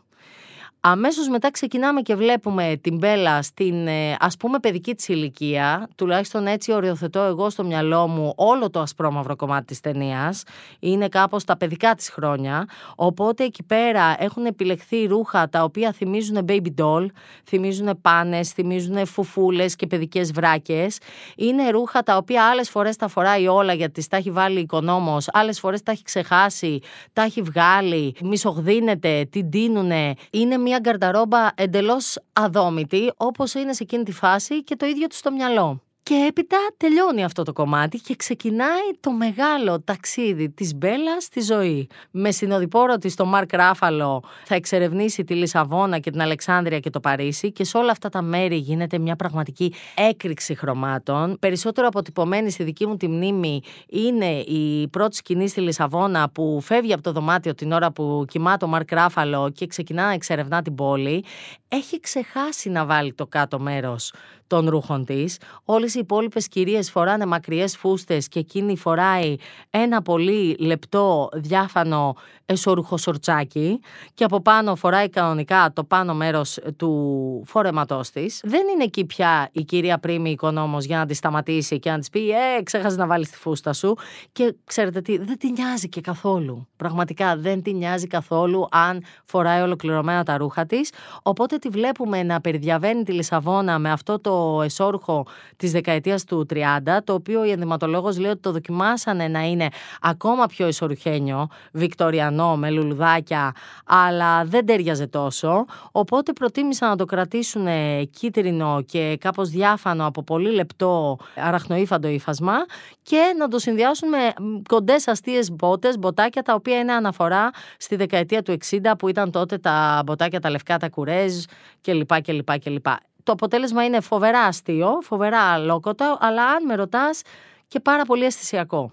Αμέσως 0.89 1.29
μετά 1.29 1.51
ξεκινάμε 1.51 2.01
και 2.01 2.15
βλέπουμε 2.15 2.79
την 2.81 2.97
Μπέλα 2.97 3.43
στην 3.43 3.87
ε, 3.87 4.17
ας 4.19 4.37
πούμε 4.37 4.59
παιδική 4.59 4.95
της 4.95 5.09
ηλικία. 5.09 5.89
Τουλάχιστον 5.97 6.47
έτσι 6.47 6.73
οριοθετώ 6.73 7.21
εγώ 7.21 7.51
στο 7.51 7.65
μυαλό 7.65 8.07
μου 8.07 8.33
όλο 8.37 8.71
το 8.71 8.81
ασπρόμαυρο 8.81 9.37
κομμάτι 9.37 9.65
της 9.65 9.81
ταινίας. 9.81 10.43
Είναι 10.79 11.09
κάπως 11.09 11.45
τα 11.45 11.57
παιδικά 11.57 11.95
της 11.95 12.11
χρόνια. 12.11 12.69
Οπότε 12.95 13.45
εκεί 13.45 13.63
πέρα 13.63 14.17
έχουν 14.19 14.47
επιλεχθεί 14.47 15.07
ρούχα 15.07 15.49
τα 15.49 15.63
οποία 15.63 15.93
θυμίζουν 15.93 16.45
baby 16.49 16.75
doll, 16.79 17.07
θυμίζουν 17.45 17.99
πάνες, 18.03 18.51
θυμίζουν 18.51 19.07
φουφούλες 19.07 19.77
και 19.77 19.87
παιδικές 19.87 20.33
βράκες. 20.33 20.99
Είναι 21.37 21.71
ρούχα 21.71 22.03
τα 22.03 22.17
οποία 22.17 22.45
άλλες 22.45 22.71
φορές 22.71 22.97
τα 22.97 23.09
φοράει 23.09 23.49
όλα 23.49 23.73
γιατί 23.73 24.09
τα 24.09 24.17
έχει 24.17 24.31
βάλει 24.31 24.61
οικονόμος, 24.61 25.29
άλλες 25.33 25.61
φορές 25.61 25.83
τα 25.83 25.93
έχει 25.93 26.03
ξεχάσει, 26.03 26.79
τα 27.13 27.23
έχει 27.23 27.43
βγάλει, 27.43 28.15
μισογδίνεται, 28.23 29.29
την 29.31 29.51
τίνουνε. 29.51 30.15
Είναι 30.31 30.57
μια 30.57 30.75
μια 30.81 30.91
γκαρνταρόμπα 30.91 31.49
εντελώς 31.55 32.19
αδόμητη, 32.33 33.13
όπως 33.17 33.55
είναι 33.55 33.73
σε 33.73 33.83
εκείνη 33.83 34.05
τη 34.05 34.13
φάση 34.13 34.65
και 34.65 34.77
το 34.77 34.87
ίδιο 34.87 35.07
του 35.07 35.15
στο 35.15 35.33
μυαλό. 35.33 35.86
Και 36.09 36.25
έπειτα 36.29 36.57
τελειώνει 36.77 37.25
αυτό 37.25 37.43
το 37.43 37.53
κομμάτι 37.53 37.99
και 37.99 38.17
ξεκινάει 38.17 38.91
το 39.01 39.13
μεγάλο 39.13 39.81
ταξίδι 39.81 40.51
της 40.51 40.75
Μπέλας 40.75 41.25
στη 41.25 41.41
ζωή. 41.41 41.89
Με 42.11 42.31
συνοδοιπόρο 42.31 42.97
της 42.97 43.15
το 43.15 43.25
Μαρκ 43.25 43.53
Ράφαλο 43.53 44.23
θα 44.45 44.55
εξερευνήσει 44.55 45.25
τη 45.25 45.35
Λισαβόνα 45.35 45.99
και 45.99 46.11
την 46.11 46.21
Αλεξάνδρεια 46.21 46.81
και 46.81 46.91
το 46.91 47.01
Παρίσι 47.01 47.53
και 47.53 47.65
σε 47.65 47.77
όλα 47.77 47.91
αυτά 47.91 48.09
τα 48.09 48.23
μέρη 48.23 48.57
γίνεται 48.57 48.99
μια 48.99 49.17
πραγματική 49.17 49.75
έκρηξη 49.95 50.55
χρωμάτων. 50.55 51.37
Περισσότερο 51.41 51.87
αποτυπωμένη 51.87 52.51
στη 52.51 52.63
δική 52.65 52.87
μου 52.87 52.97
τη 52.97 53.09
μνήμη 53.09 53.63
είναι 53.89 54.41
η 54.41 54.89
πρώτη 54.89 55.17
σκηνή 55.17 55.49
στη 55.49 55.61
Λισαβόνα 55.61 56.31
που 56.31 56.61
φεύγει 56.63 56.93
από 56.93 57.03
το 57.03 57.13
δωμάτιο 57.13 57.55
την 57.55 57.73
ώρα 57.73 57.93
που 57.93 58.25
κοιμά 58.29 58.57
το 58.57 58.67
Μαρκ 58.67 58.93
Ράφαλο 58.93 59.51
και 59.55 59.67
ξεκινά 59.67 60.07
να 60.07 60.13
εξερευνά 60.13 60.63
την 60.63 60.75
πόλη. 60.75 61.25
Έχει 61.69 62.01
ξεχάσει 62.01 62.69
να 62.69 62.85
βάλει 62.85 63.15
το 63.15 63.27
κάτω 63.27 63.59
μέρος 63.59 64.13
των 64.47 64.69
ρούχων 64.69 65.05
της. 65.05 65.39
Όλες 65.65 65.95
οι 65.95 65.99
υπόλοιπες 65.99 66.49
κυρίες 66.49 66.91
φοράνε 66.91 67.27
μακριές 67.27 67.77
φούστες 67.77 68.29
και 68.29 68.39
εκείνη 68.39 68.77
φοράει 68.77 69.37
ένα 69.71 70.03
πολύ 70.03 70.57
λεπτό 70.59 71.29
διάφανο 71.33 72.15
εσωρουχο 72.47 72.97
σορτσάκι 72.97 73.81
και 74.15 74.25
από 74.25 74.41
πάνω 74.43 74.75
φοράει 74.75 75.09
κανονικά 75.09 75.71
το 75.73 75.85
πάνω 75.85 76.15
μέρος 76.15 76.59
του 76.77 77.43
φόρεματό 77.47 78.01
της. 78.13 78.41
Δεν 78.45 78.61
είναι 78.75 78.85
εκεί 78.85 79.05
πια 79.05 79.49
η 79.53 79.65
κυρία 79.65 79.99
Πρίμη 79.99 80.31
οικονόμος 80.31 80.85
για 80.85 80.99
να 80.99 81.07
τη 81.07 81.15
σταματήσει 81.15 81.79
και 81.79 81.91
να 81.91 81.99
της 81.99 82.11
πει 82.11 82.31
Ε, 82.31 82.63
ξέχασες 82.63 82.99
να 82.99 83.07
βάλεις 83.07 83.31
τη 83.31 83.37
φούστα 83.37 83.73
σου. 83.73 83.95
Και 84.33 84.55
ξέρετε 84.65 85.01
τι, 85.01 85.19
δεν 85.19 85.39
τη 85.39 85.51
νοιάζει 85.51 85.89
και 85.89 86.01
καθόλου. 86.01 86.69
Πραγματικά 86.77 87.37
δεν 87.37 87.63
τη 87.63 87.75
νοιάζει 87.75 88.07
καθόλου 88.07 88.67
αν 88.71 89.03
φοράει 89.25 89.63
ολοκληρωμένα 89.63 90.23
τα 90.23 90.37
ρούχα 90.37 90.67
της. 90.67 90.93
Οπότε 91.23 91.57
τη 91.57 91.69
βλέπουμε 91.69 92.23
να 92.23 92.41
περιδιαβαίνει 92.41 93.03
τη 93.03 93.13
Λισαβόνα 93.13 93.79
με 93.79 93.91
αυτό 93.91 94.21
το 94.21 94.36
εσόρουχο 94.65 95.27
της 95.57 95.73
δεκαετίας 95.73 96.25
του 96.25 96.47
30, 96.55 96.59
το 97.05 97.13
οποίο 97.13 97.45
η 97.45 97.51
ενδυματολόγος 97.51 98.19
λέει 98.19 98.31
ότι 98.31 98.41
το 98.41 98.53
δοκιμάσανε 98.53 99.29
να 99.29 99.41
είναι 99.41 99.69
ακόμα 100.01 100.47
πιο 100.47 100.67
εσωρουχένιο, 100.67 101.49
βικτοριανό, 101.73 102.57
με 102.57 102.71
λουλουδάκια, 102.71 103.53
αλλά 103.85 104.45
δεν 104.45 104.67
τέριαζε 104.67 105.07
τόσο, 105.07 105.65
οπότε 105.93 106.33
προτίμησαν 106.33 106.89
να 106.89 106.97
το 106.97 107.05
κρατήσουν 107.05 107.67
κίτρινο 108.11 108.83
και 108.87 109.17
κάπως 109.21 109.49
διάφανο 109.49 110.07
από 110.07 110.23
πολύ 110.23 110.51
λεπτό 110.51 111.19
αραχνοήφαντο 111.35 112.09
ύφασμα 112.09 112.55
και 113.03 113.35
να 113.39 113.49
το 113.49 113.59
συνδυάσουν 113.59 114.09
με 114.09 114.33
κοντές 114.69 115.09
αστείες 115.09 115.51
μπότες, 115.51 115.99
μποτάκια 115.99 116.43
τα 116.43 116.55
οποία 116.55 116.79
είναι 116.79 116.93
αναφορά 116.93 117.51
στη 117.79 117.97
δεκαετία 117.97 118.43
του 118.43 118.57
60 118.71 118.77
που 118.99 119.09
ήταν 119.09 119.31
τότε 119.31 119.59
τα 119.59 120.03
μποτάκια 120.07 120.41
τα 120.41 120.51
λευκά, 120.51 120.79
τα 120.79 120.89
κουρέζ 120.89 121.45
κλπ. 121.81 122.23
κλπ, 122.23 122.59
κλπ 122.59 122.87
το 123.27 123.33
αποτέλεσμα 123.33 123.85
είναι 123.85 124.01
φοβερά 124.01 124.41
αστείο, 124.41 124.99
φοβερά 125.03 125.41
αλόκοτο, 125.41 126.17
αλλά 126.21 126.45
αν 126.47 126.65
με 126.65 126.75
ρωτάς 126.75 127.21
και 127.69 127.81
πάρα 127.81 128.05
πολύ 128.05 128.25
αισθησιακό. 128.25 128.93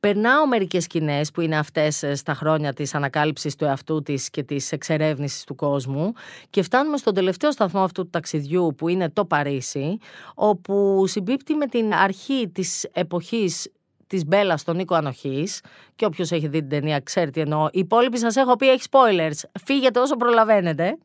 Περνάω 0.00 0.46
μερικές 0.46 0.82
σκηνές 0.82 1.30
που 1.30 1.40
είναι 1.40 1.58
αυτές 1.58 2.02
ε, 2.02 2.14
στα 2.14 2.34
χρόνια 2.34 2.72
της 2.72 2.94
ανακάλυψης 2.94 3.56
του 3.56 3.64
εαυτού 3.64 4.02
της 4.02 4.30
και 4.30 4.42
της 4.42 4.72
εξερεύνησης 4.72 5.44
του 5.44 5.54
κόσμου 5.54 6.12
και 6.50 6.62
φτάνουμε 6.62 6.96
στον 6.96 7.14
τελευταίο 7.14 7.52
σταθμό 7.52 7.80
αυτού 7.82 8.02
του 8.02 8.10
ταξιδιού 8.10 8.74
που 8.76 8.88
είναι 8.88 9.10
το 9.10 9.24
Παρίσι 9.24 9.98
όπου 10.34 11.04
συμπίπτει 11.06 11.54
με 11.54 11.66
την 11.66 11.94
αρχή 11.94 12.48
της 12.48 12.86
εποχής 12.92 13.72
της 14.06 14.26
Μπέλας 14.26 14.60
στον 14.60 14.76
Νίκο 14.76 14.94
Ανοχής. 14.94 15.60
Και 15.96 16.04
όποιος 16.04 16.30
έχει 16.30 16.48
δει 16.48 16.58
την 16.58 16.68
ταινία 16.68 17.00
ξέρει 17.00 17.30
τι 17.30 17.40
εννοώ. 17.40 17.66
Οι 17.66 17.78
υπόλοιποι 17.78 18.18
σας 18.18 18.36
έχω 18.36 18.56
πει 18.56 18.70
έχει 18.70 18.82
spoilers. 18.90 19.60
Φύγετε 19.64 20.00
όσο 20.00 20.16
προλαβαίνετε. 20.16 20.98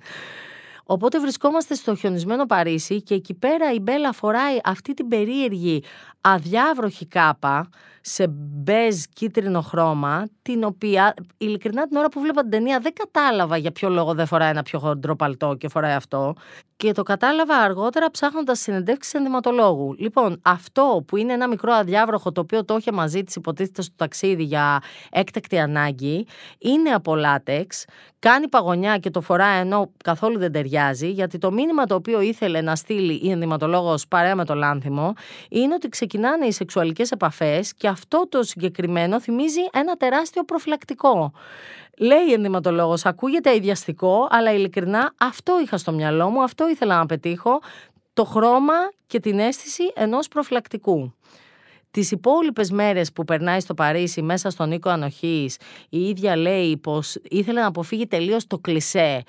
Οπότε 0.88 1.20
βρισκόμαστε 1.20 1.76
στο 1.76 1.96
χιονισμένο 1.96 2.46
Παρίσι 2.46 3.02
και 3.02 3.14
εκεί 3.14 3.34
πέρα 3.34 3.72
η 3.72 3.80
Μπέλα 3.80 4.12
φοράει 4.12 4.58
αυτή 4.64 4.94
την 4.94 5.08
περίεργη 5.08 5.84
αδιάβροχη 6.22 7.06
κάπα 7.08 7.70
σε 8.02 8.28
μπέζ 8.28 9.04
κίτρινο 9.14 9.62
χρώμα, 9.62 10.26
την 10.42 10.64
οποία 10.64 11.14
ειλικρινά 11.38 11.88
την 11.88 11.98
ώρα 11.98 12.10
που 12.10 12.20
βλέπα 12.20 12.42
την 12.42 12.50
ταινία 12.50 12.80
δεν 12.80 12.94
κατάλαβα 12.94 13.58
για 13.58 13.72
ποιο 13.72 13.90
λόγο 13.90 14.14
δεν 14.14 14.26
φοράει 14.26 14.50
ένα 14.50 14.64
πιο 14.64 14.80
χοντρό 14.80 15.16
παλτό 15.16 15.56
και 15.60 15.68
φοράει 15.70 15.94
αυτό. 15.94 16.34
Και 16.78 16.92
το 16.92 17.04
κατάλαβα 17.04 17.56
αργότερα 17.56 18.12
ψάχνοντας 18.12 18.60
συνεντεύξεις 18.60 19.14
ενδυματολόγου. 19.14 19.96
Λοιπόν, 19.98 20.42
αυτό 20.42 21.04
που 21.08 21.18
είναι 21.18 21.34
ένα 21.34 21.48
μικρό 21.48 21.74
αδιάβροχο 21.74 22.32
το 22.32 22.42
οποίο 22.42 22.66
το 22.66 22.76
είχε 22.78 22.92
μαζί 22.92 23.24
της 23.24 23.36
υποτίθεται 23.36 23.82
στο 23.82 23.94
ταξίδι 23.96 24.44
για 24.44 24.82
έκτακτη 25.12 25.60
ανάγκη, 25.60 26.28
είναι 26.58 26.90
από 26.90 27.16
λάτεξ, 27.16 27.86
κάνει 28.20 28.50
παγωνιά 28.50 28.98
και 28.98 29.10
το 29.10 29.22
φοράει 29.22 29.60
ενώ 29.60 29.92
καθόλου 30.04 30.38
δεν 30.38 30.52
ταιριάζει, 30.52 30.75
γιατί 31.02 31.38
το 31.38 31.52
μήνυμα 31.52 31.86
το 31.86 31.96
οποίο 31.96 32.22
ήθελε 32.22 32.62
να 32.62 32.76
στείλει 32.76 33.20
η 33.24 33.32
ενδυματολόγος 33.32 34.08
παρέα 34.08 34.36
με 34.36 34.46
το 34.46 34.54
λάνθιμο 34.54 35.14
είναι 35.50 35.74
ότι 35.74 35.90
ξεκινάνε 35.90 36.46
οι 36.46 36.52
σεξουαλικές 36.52 37.12
επαφές 37.12 37.74
και 37.74 37.88
αυτό 37.88 38.28
το 38.30 38.44
συγκεκριμένο 38.44 39.22
θυμίζει 39.22 39.62
ένα 39.74 39.96
τεράστιο 39.96 40.44
προφυλακτικό. 40.44 41.32
Λέει 41.98 42.26
η 42.30 42.34
ενδυματολόγος, 42.34 43.06
ακούγεται 43.06 43.56
ιδιαστικό, 43.56 44.28
αλλά 44.30 44.54
ειλικρινά 44.54 45.14
αυτό 45.18 45.60
είχα 45.64 45.78
στο 45.78 45.92
μυαλό 45.92 46.30
μου, 46.30 46.44
αυτό 46.44 46.70
ήθελα 46.70 46.98
να 46.98 47.06
πετύχω, 47.06 47.60
το 48.14 48.24
χρώμα 48.24 48.74
και 49.08 49.20
την 49.20 49.40
αίσθηση 49.40 49.84
ενός 49.96 50.28
προφυλακτικού. 50.28 51.14
Τις 51.92 52.12
υπόλοιπες 52.12 52.72
μέρες 52.72 53.12
που 53.12 53.26
περνάει 53.26 53.60
στο 53.60 53.74
Παρίσι 53.74 54.22
μέσα 54.22 54.50
στον 54.50 54.72
οίκο 54.72 54.90
ανοχής, 54.90 55.58
η 55.90 56.08
ίδια 56.08 56.36
λέει 56.36 56.78
πως 56.78 57.16
ήθελε 57.30 57.62
να 57.62 57.68
αποφύγει 57.68 58.08
τελείως 58.08 58.48
το 58.48 58.58
κλισέ. 58.58 59.24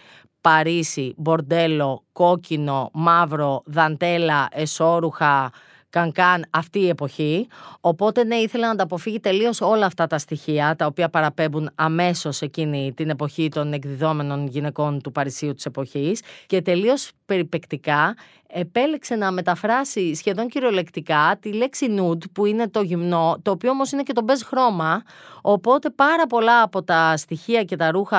Παρίσι, 0.47 1.15
μπορντέλο, 1.17 2.05
κόκκινο, 2.13 2.91
μαύρο, 2.93 3.63
δαντέλα, 3.65 4.49
εσόρουχα, 4.51 5.51
Κανκάν 5.91 6.45
αυτή 6.51 6.79
η 6.79 6.89
εποχή. 6.89 7.47
Οπότε 7.81 8.25
ναι, 8.25 8.37
ήθελε 8.37 8.67
να 8.67 8.75
τα 8.75 8.83
αποφύγει 8.83 9.21
τελείως 9.21 9.61
όλα 9.61 9.87
αυτά 9.87 10.07
τα 10.07 10.19
στοιχεία, 10.19 10.77
τα 10.77 10.87
οποία 10.87 11.09
παραπέμπουν 11.09 11.71
αμέσως 11.75 12.41
εκείνη 12.43 12.93
την 12.97 13.11
εποχή 13.11 13.49
των 13.49 13.73
εκδιδόμενων 13.73 14.47
γυναικών 14.47 15.01
του 15.01 15.13
Παρισίου 15.13 15.55
της 15.55 15.65
εποχής 15.65 16.23
και 16.47 16.63
τελείως 16.63 17.11
περιπεκτικά 17.27 18.15
επέλεξε 18.49 19.15
να 19.15 19.33
μεταφράσει 19.33 20.15
σχεδόν 20.15 20.49
κυριολεκτικά 20.49 21.37
τη 21.41 21.53
λέξη 21.53 21.87
nude 21.99 22.31
που 22.33 22.47
είναι 22.47 22.69
το 22.69 22.81
γυμνό, 22.81 23.39
το 23.43 23.51
οποίο 23.51 23.71
όμως 23.71 23.93
είναι 23.93 24.03
και 24.03 24.12
το 24.12 24.23
μπες 24.23 24.43
χρώμα, 24.43 25.03
οπότε 25.43 25.91
πάρα 25.91 26.27
πολλά 26.27 26.62
από 26.62 26.83
τα 26.83 27.17
στοιχεία 27.17 27.65
και 27.65 27.77
τα 27.77 27.91
ρούχα 27.91 28.19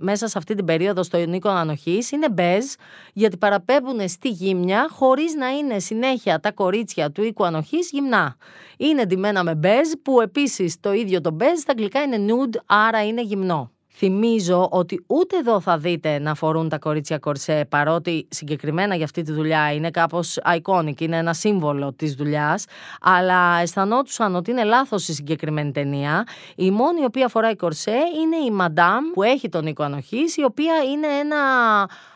μέσα 0.00 0.28
σε 0.28 0.38
αυτή 0.38 0.54
την 0.54 0.64
περίοδο 0.64 1.02
στο 1.02 1.18
Νίκο 1.18 1.48
Ανοχής 1.48 2.10
είναι 2.10 2.30
μπες, 2.30 2.76
γιατί 3.12 3.36
παραπέμπουν 3.36 4.08
στη 4.08 4.28
γύμνια 4.28 4.88
χωρίς 4.90 5.34
να 5.34 5.48
είναι 5.48 5.78
συνέχεια 5.78 6.40
τα 6.40 6.52
κορίτσια 6.52 7.10
του 7.10 7.22
οίκου 7.22 7.44
Ανοχής 7.44 7.90
γυμνά. 7.90 8.36
Είναι 8.76 9.04
ντυμένα 9.04 9.44
με 9.44 9.54
μπες 9.54 9.94
που 10.02 10.20
επίσης 10.20 10.80
το 10.80 10.92
ίδιο 10.92 11.20
το 11.20 11.30
μπες 11.30 11.60
στα 11.60 11.72
αγγλικά 11.72 12.02
είναι 12.02 12.16
nude, 12.32 12.56
άρα 12.66 13.06
είναι 13.06 13.22
γυμνό. 13.22 13.75
Θυμίζω 13.98 14.68
ότι 14.70 15.04
ούτε 15.06 15.36
εδώ 15.36 15.60
θα 15.60 15.78
δείτε 15.78 16.18
να 16.18 16.34
φορούν 16.34 16.68
τα 16.68 16.78
κορίτσια 16.78 17.18
κορσέ, 17.18 17.66
παρότι 17.68 18.26
συγκεκριμένα 18.30 18.94
για 18.94 19.04
αυτή 19.04 19.22
τη 19.22 19.32
δουλειά 19.32 19.72
είναι 19.72 19.90
κάπως 19.90 20.38
iconic, 20.56 21.00
είναι 21.00 21.16
ένα 21.16 21.32
σύμβολο 21.32 21.92
της 21.92 22.14
δουλειάς, 22.14 22.64
αλλά 23.00 23.58
αισθανόντουσαν 23.60 24.36
ότι 24.36 24.50
είναι 24.50 24.64
λάθος 24.64 25.08
η 25.08 25.12
συγκεκριμένη 25.12 25.72
ταινία. 25.72 26.24
Η 26.56 26.70
μόνη 26.70 27.00
η 27.00 27.04
οποία 27.04 27.28
φοράει 27.28 27.56
κορσέ 27.56 27.96
είναι 28.22 28.36
η 28.46 28.50
Μαντάμ 28.50 29.04
που 29.12 29.22
έχει 29.22 29.48
τον 29.48 29.66
οίκο 29.66 29.82
ανοχής, 29.82 30.36
η 30.36 30.44
οποία 30.44 30.74
είναι 30.92 31.06
ένα 31.06 31.36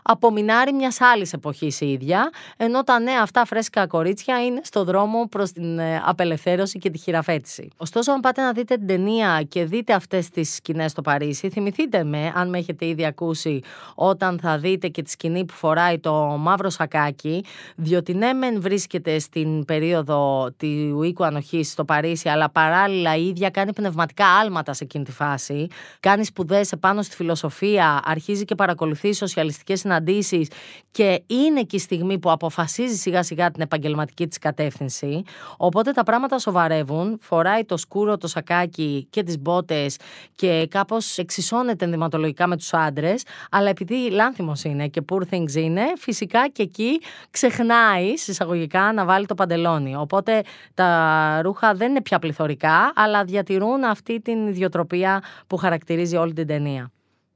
απομεινάρι 0.02 0.72
μιας 0.72 1.00
άλλης 1.00 1.32
εποχής 1.32 1.80
η 1.80 1.92
ίδια, 1.92 2.30
ενώ 2.56 2.82
τα 2.82 2.98
νέα 2.98 3.22
αυτά 3.22 3.44
φρέσκα 3.44 3.86
κορίτσια 3.86 4.44
είναι 4.44 4.60
στο 4.64 4.84
δρόμο 4.84 5.26
προς 5.30 5.52
την 5.52 5.78
ε, 5.78 6.02
απελευθέρωση 6.04 6.78
και 6.78 6.90
τη 6.90 6.98
χειραφέτηση. 6.98 7.68
Ωστόσο, 7.76 8.12
αν 8.12 8.20
πάτε 8.20 8.42
να 8.42 8.52
δείτε 8.52 8.76
την 8.76 8.86
ταινία 8.86 9.42
και 9.48 9.64
δείτε 9.64 9.92
αυτές 9.92 10.28
τις 10.28 10.54
σκηνές 10.54 10.90
στο 10.90 11.02
Παρίσι, 11.02 11.48
θυμηθείτε 11.70 12.04
με, 12.04 12.32
αν 12.34 12.48
με 12.48 12.58
έχετε 12.58 12.86
ήδη 12.86 13.06
ακούσει, 13.06 13.60
όταν 13.94 14.38
θα 14.42 14.58
δείτε 14.58 14.88
και 14.88 15.02
τη 15.02 15.10
σκηνή 15.10 15.44
που 15.44 15.54
φοράει 15.54 15.98
το 15.98 16.14
μαύρο 16.14 16.70
σακάκι, 16.70 17.44
διότι 17.76 18.14
ναι, 18.14 18.32
μεν 18.32 18.60
βρίσκεται 18.60 19.18
στην 19.18 19.64
περίοδο 19.64 20.50
του 20.56 21.02
οίκου 21.02 21.24
ανοχής 21.24 21.70
στο 21.70 21.84
Παρίσι, 21.84 22.28
αλλά 22.28 22.50
παράλληλα 22.50 23.16
η 23.16 23.26
ίδια 23.26 23.50
κάνει 23.50 23.72
πνευματικά 23.72 24.26
άλματα 24.26 24.72
σε 24.72 24.84
εκείνη 24.84 25.04
τη 25.04 25.12
φάση. 25.12 25.66
Κάνει 26.00 26.24
σπουδές 26.24 26.72
επάνω 26.72 27.02
στη 27.02 27.14
φιλοσοφία, 27.14 28.00
αρχίζει 28.04 28.44
και 28.44 28.54
παρακολουθεί 28.54 29.14
σοσιαλιστικές 29.14 29.80
συναντήσεις 29.80 30.48
και 30.90 31.22
είναι 31.26 31.62
και 31.62 31.76
η 31.76 31.78
στιγμή 31.78 32.18
που 32.18 32.30
αποφασίζει 32.30 32.96
σιγά 32.96 33.22
σιγά 33.22 33.50
την 33.50 33.62
επαγγελματική 33.62 34.26
της 34.26 34.38
κατεύθυνση. 34.38 35.22
Οπότε 35.56 35.90
τα 35.90 36.02
πράγματα 36.02 36.38
σοβαρεύουν. 36.38 37.18
Φοράει 37.20 37.64
το 37.64 37.76
σκούρο, 37.76 38.16
το 38.16 38.26
σακάκι 38.28 39.06
και 39.10 39.22
τις 39.22 39.38
μπότες 39.38 39.96
και 40.34 40.66
κάπως 40.70 41.18
εξισώνεται 41.60 41.84
ενδυματολογικά 41.84 42.46
με 42.46 42.56
τους 42.56 42.72
άντρες. 42.72 43.22
Αλλά 43.50 43.68
επειδή 43.68 44.10
λάνθιμος 44.10 44.64
είναι 44.64 44.88
και 44.88 45.02
poor 45.12 45.34
things 45.34 45.54
είναι, 45.54 45.82
φυσικά 45.98 46.48
και 46.48 46.62
εκεί 46.62 47.00
ξεχνάει 47.30 48.16
συσσαγωγικά 48.16 48.92
να 48.92 49.04
βάλει 49.04 49.26
το 49.26 49.34
παντελόνι. 49.34 49.96
Οπότε 49.96 50.42
τα 50.74 51.40
ρούχα 51.42 51.74
δεν 51.74 51.90
είναι 51.90 52.02
πια 52.02 52.18
πληθωρικά, 52.18 52.92
αλλά 52.94 53.24
διατηρούν 53.24 53.84
αυτή 53.84 54.20
την 54.20 54.46
ιδιοτροπία 54.46 55.22
που 55.46 55.56
χαρακτηρίζει 55.56 56.16
όλη 56.16 56.32
την 56.32 56.46
ταινία. 56.46 56.90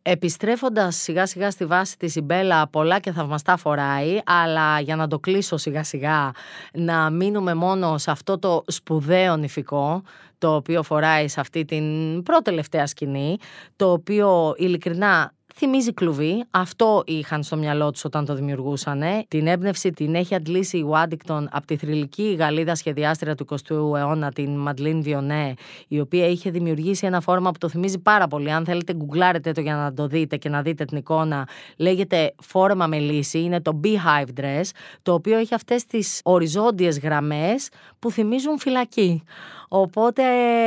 Επιστρέφοντας 0.06 0.96
σιγά 0.96 1.26
σιγά 1.26 1.50
στη 1.50 1.64
βάση 1.64 1.98
της 1.98 2.16
η 2.16 2.26
πολλά 2.70 2.98
και 2.98 3.12
θαυμαστά 3.12 3.56
φοράει, 3.56 4.18
αλλά 4.24 4.80
για 4.80 4.96
να 4.96 5.06
το 5.06 5.18
κλείσω 5.18 5.56
σιγά 5.56 5.84
σιγά, 5.84 6.30
να 6.72 7.10
μείνουμε 7.10 7.54
μόνο 7.54 7.98
σε 7.98 8.10
αυτό 8.10 8.38
το 8.38 8.64
σπουδαίο 8.66 9.36
νηφικό, 9.36 10.02
το 10.38 10.54
οποίο 10.54 10.82
φοράει 10.82 11.28
σε 11.28 11.40
αυτή 11.40 11.64
την 11.64 12.22
πρώτη 12.22 12.42
τελευταία 12.42 12.86
σκηνή, 12.86 13.36
το 13.76 13.92
οποίο 13.92 14.54
ειλικρινά 14.56 15.32
θυμίζει 15.56 15.92
κλουβί. 15.92 16.44
Αυτό 16.50 17.02
είχαν 17.06 17.42
στο 17.42 17.56
μυαλό 17.56 17.90
τους 17.90 18.04
όταν 18.04 18.24
το 18.24 18.34
δημιουργούσαν. 18.34 19.02
Την 19.28 19.46
έμπνευση 19.46 19.90
την 19.90 20.14
έχει 20.14 20.34
αντλήσει 20.34 20.78
η 20.78 20.84
Βάντικτον 20.84 21.48
από 21.52 21.66
τη 21.66 21.76
θρηλυκή 21.76 22.36
Γαλλίδα 22.38 22.74
σχεδιάστρια 22.74 23.34
του 23.34 23.46
20ου 23.50 23.70
αιώνα, 23.70 24.32
την 24.32 24.56
Μαντλίν 24.56 25.02
Βιονέ, 25.02 25.54
η 25.88 26.00
οποία 26.00 26.26
είχε 26.26 26.50
δημιουργήσει 26.50 27.06
ένα 27.06 27.20
φόρμα 27.20 27.50
που 27.50 27.58
το 27.58 27.68
θυμίζει 27.68 27.98
πάρα 27.98 28.26
πολύ. 28.26 28.52
Αν 28.52 28.64
θέλετε, 28.64 28.94
γκουγκλάρετε 28.94 29.52
το 29.52 29.60
για 29.60 29.76
να 29.76 29.92
το 29.92 30.06
δείτε 30.06 30.36
και 30.36 30.48
να 30.48 30.62
δείτε 30.62 30.84
την 30.84 30.96
εικόνα. 30.96 31.48
Λέγεται 31.76 32.34
φόρμα 32.42 32.86
με 32.86 32.98
λύση, 32.98 33.38
είναι 33.38 33.60
το 33.60 33.80
Beehive 33.84 34.40
Dress, 34.40 34.68
το 35.02 35.12
οποίο 35.12 35.38
έχει 35.38 35.54
αυτές 35.54 35.86
τις 35.86 36.20
οριζόντιες 36.24 36.98
γραμμές 36.98 37.68
που 37.98 38.10
θυμίζουν 38.10 38.58
φυλακή. 38.58 39.22
Οπότε 39.68 40.22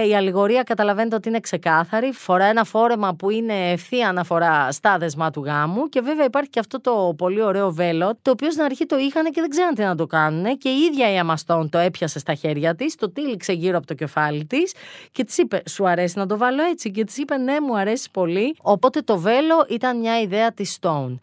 η 0.08 0.16
αλληγορία 0.16 0.64
καταλαβαίνετε 0.64 1.16
ότι 1.16 1.30
είναι 1.30 1.40
ξεκάθαρη. 1.40 2.12
Φορά 2.12 2.46
ένα 2.46 2.64
φόρεμα 2.64 3.16
που 3.16 3.30
είναι 3.30 3.72
ευθεία 3.72 4.10
αναφοράς 4.10 4.77
στα 4.78 4.98
δεσμά 4.98 5.30
του 5.32 5.44
γάμου. 5.44 5.90
Και 5.90 6.02
βέβαια 6.02 6.26
υπάρχει 6.26 6.50
και 6.50 6.60
αυτό 6.60 6.82
το 6.82 7.14
πολύ 7.18 7.42
ωραίο 7.42 7.72
βέλο, 7.72 8.18
το 8.22 8.32
οποίο 8.32 8.52
στην 8.52 8.64
αρχή 8.64 8.86
το 8.86 8.98
είχαν 8.98 9.32
και 9.32 9.42
δεν 9.42 9.50
ξέραν 9.50 9.74
τι 9.74 9.82
να 9.82 9.96
το 9.96 10.06
κάνουν. 10.06 10.58
Και 10.58 10.70
η 10.70 10.80
ίδια 10.80 11.14
η 11.14 11.18
Αμαστόν 11.18 11.70
το 11.70 11.78
έπιασε 11.78 12.20
στα 12.20 12.34
χέρια 12.34 12.76
της, 12.76 12.96
το 12.96 13.10
τύλιξε 13.10 13.54
γύρω 13.54 13.78
από 13.78 13.88
το 13.88 13.94
κεφάλι 13.94 14.46
της 14.46 14.74
και 15.12 15.24
της 15.24 15.38
είπε: 15.38 15.62
Σου 15.70 15.88
αρέσει 15.88 16.18
να 16.18 16.26
το 16.26 16.38
βάλω 16.38 16.64
έτσι. 16.64 16.92
Και 16.92 17.04
της 17.04 17.18
είπε: 17.18 17.38
Ναι, 17.38 17.62
μου 17.62 17.78
αρέσει 17.78 18.12
πολύ. 18.12 18.56
Οπότε 18.62 19.02
το 19.02 19.18
βέλο 19.18 19.66
ήταν 19.70 20.00
μια 20.00 20.22
ιδέα 20.22 20.52
της 20.52 20.78
Stone. 20.82 21.18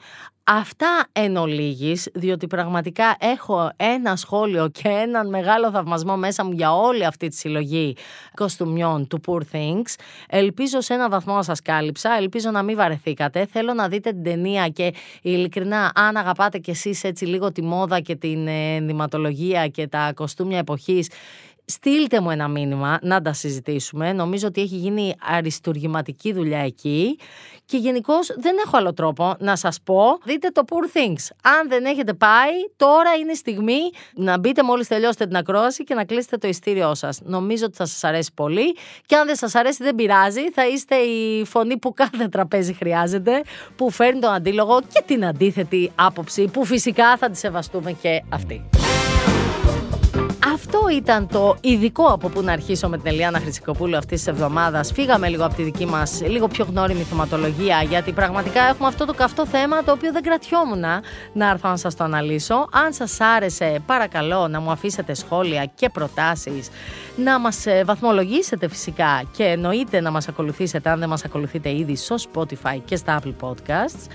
Αυτά 0.47 1.07
εν 1.13 1.37
ολίγης, 1.37 2.09
διότι 2.15 2.47
πραγματικά 2.47 3.17
έχω 3.19 3.71
ένα 3.77 4.17
σχόλιο 4.17 4.69
και 4.69 4.89
έναν 4.89 5.29
μεγάλο 5.29 5.71
θαυμασμό 5.71 6.17
μέσα 6.17 6.45
μου 6.45 6.53
για 6.53 6.75
όλη 6.75 7.05
αυτή 7.05 7.29
τη 7.29 7.37
συλλογή 7.37 7.97
κοστούμιών 8.35 9.07
του 9.07 9.21
Poor 9.27 9.41
Things. 9.57 9.95
Ελπίζω 10.29 10.81
σε 10.81 10.95
ένα 10.95 11.09
βαθμό 11.09 11.35
να 11.35 11.43
σας 11.43 11.63
κάλυψα, 11.63 12.17
ελπίζω 12.19 12.51
να 12.51 12.63
μην 12.63 12.77
βαρεθήκατε. 12.77 13.47
Θέλω 13.47 13.75
να 13.75 13.89
δείτε 13.89 14.11
την 14.11 14.23
ταινία 14.23 14.69
και 14.69 14.95
ειλικρινά 15.23 15.93
αν 15.95 16.17
αγαπάτε 16.17 16.59
κι 16.59 16.71
εσείς 16.71 17.05
έτσι 17.05 17.25
λίγο 17.25 17.53
τη 17.53 17.63
μόδα 17.63 18.01
και 18.01 18.17
την 18.17 18.49
ενδυματολογία 18.49 19.69
και 19.69 19.87
τα 19.87 20.13
κοστούμια 20.15 20.59
εποχής 20.59 21.09
Στείλτε 21.67 22.21
μου 22.21 22.31
ένα 22.31 22.49
μήνυμα 22.49 22.99
να 23.03 23.23
τα 23.23 23.33
συζητήσουμε. 23.33 24.13
Νομίζω 24.13 24.47
ότι 24.47 24.61
έχει 24.61 24.77
γίνει 24.77 25.15
αριστουργηματική 25.21 26.33
δουλειά 26.33 26.59
εκεί. 26.59 27.19
Και 27.65 27.77
γενικώ 27.77 28.15
δεν 28.37 28.57
έχω 28.67 28.77
άλλο 28.77 28.93
τρόπο 28.93 29.35
να 29.39 29.57
σας 29.57 29.81
πω. 29.85 30.19
Δείτε 30.25 30.49
το 30.49 30.63
Poor 30.69 30.97
Things. 30.97 31.37
Αν 31.43 31.69
δεν 31.69 31.85
έχετε 31.85 32.15
πάει, 32.15 32.53
τώρα 32.77 33.15
είναι 33.21 33.33
η 33.33 33.35
στιγμή 33.35 33.79
να 34.15 34.39
μπείτε 34.39 34.63
μόλις 34.63 34.89
τελειώσετε 34.89 35.27
την 35.27 35.37
ακρόαση 35.37 35.85
και 35.85 35.95
να 35.95 36.05
κλείσετε 36.05 36.37
το 36.37 36.49
ειστήριό 36.49 36.95
σας. 36.95 37.21
Νομίζω 37.23 37.65
ότι 37.65 37.77
θα 37.77 37.87
σας 37.87 38.05
αρέσει 38.05 38.31
πολύ. 38.35 38.77
Και 39.07 39.17
αν 39.17 39.27
δεν 39.27 39.37
σας 39.37 39.55
αρέσει, 39.55 39.83
δεν 39.83 39.95
πειράζει. 39.95 40.51
Θα 40.51 40.67
είστε 40.67 40.97
η 40.97 41.45
φωνή 41.45 41.79
που 41.79 41.93
κάθε 41.93 42.29
τραπέζι 42.29 42.73
χρειάζεται, 42.73 43.43
που 43.77 43.91
φέρνει 43.91 44.21
τον 44.21 44.33
αντίλογο 44.33 44.81
και 44.81 45.03
την 45.07 45.25
αντίθετη 45.25 45.91
άποψη, 45.95 46.45
που 46.53 46.65
φυσικά 46.65 47.17
θα 47.17 47.31
τη 47.31 47.39
σεβαστούμε 47.39 47.93
και 47.93 48.23
αυτή. 48.29 48.65
Αυτό 50.75 50.89
ήταν 50.89 51.29
το 51.29 51.57
ειδικό 51.61 52.05
από 52.05 52.29
που 52.29 52.43
να 52.43 52.53
αρχίσω 52.53 52.89
με 52.89 52.97
την 52.99 53.07
Ελιάνα 53.07 53.39
Χρυσικοπούλου 53.41 53.97
αυτής 53.97 54.19
της 54.19 54.27
εβδομάδας. 54.27 54.93
Φύγαμε 54.93 55.29
λίγο 55.29 55.45
από 55.45 55.55
τη 55.55 55.63
δική 55.63 55.87
μας, 55.87 56.23
λίγο 56.27 56.49
πιο 56.49 56.65
γνώριμη 56.65 57.03
θεματολογία, 57.03 57.83
γιατί 57.83 58.13
πραγματικά 58.13 58.63
έχουμε 58.63 58.89
αυτό 58.89 59.05
το 59.05 59.13
καυτό 59.15 59.47
θέμα 59.47 59.85
το 59.85 59.93
οποίο 59.93 60.13
δεν 60.13 60.23
κρατιόμουν 60.23 60.85
να 61.33 61.51
έρθω 61.51 61.69
να 61.69 61.77
σας 61.77 61.97
το 61.97 62.05
αναλύσω. 62.05 62.69
Αν 62.73 62.93
σας 62.93 63.21
άρεσε, 63.21 63.83
παρακαλώ 63.87 64.49
να 64.49 64.61
μου 64.61 64.71
αφήσετε 64.71 65.15
σχόλια 65.15 65.65
και 65.75 65.89
προτάσεις, 65.89 66.69
να 67.17 67.39
μας 67.39 67.67
ε, 67.67 67.83
βαθμολογήσετε 67.85 68.69
φυσικά 68.69 69.23
και 69.37 69.45
εννοείται 69.45 70.01
να 70.01 70.11
μας 70.11 70.29
ακολουθήσετε 70.29 70.91
αν 70.91 70.99
δεν 70.99 71.09
μας 71.09 71.25
ακολουθείτε 71.25 71.77
ήδη 71.77 71.97
στο 71.97 72.17
Spotify 72.33 72.79
και 72.85 72.97
στα 72.97 73.21
Apple 73.21 73.49
Podcasts. 73.49 74.09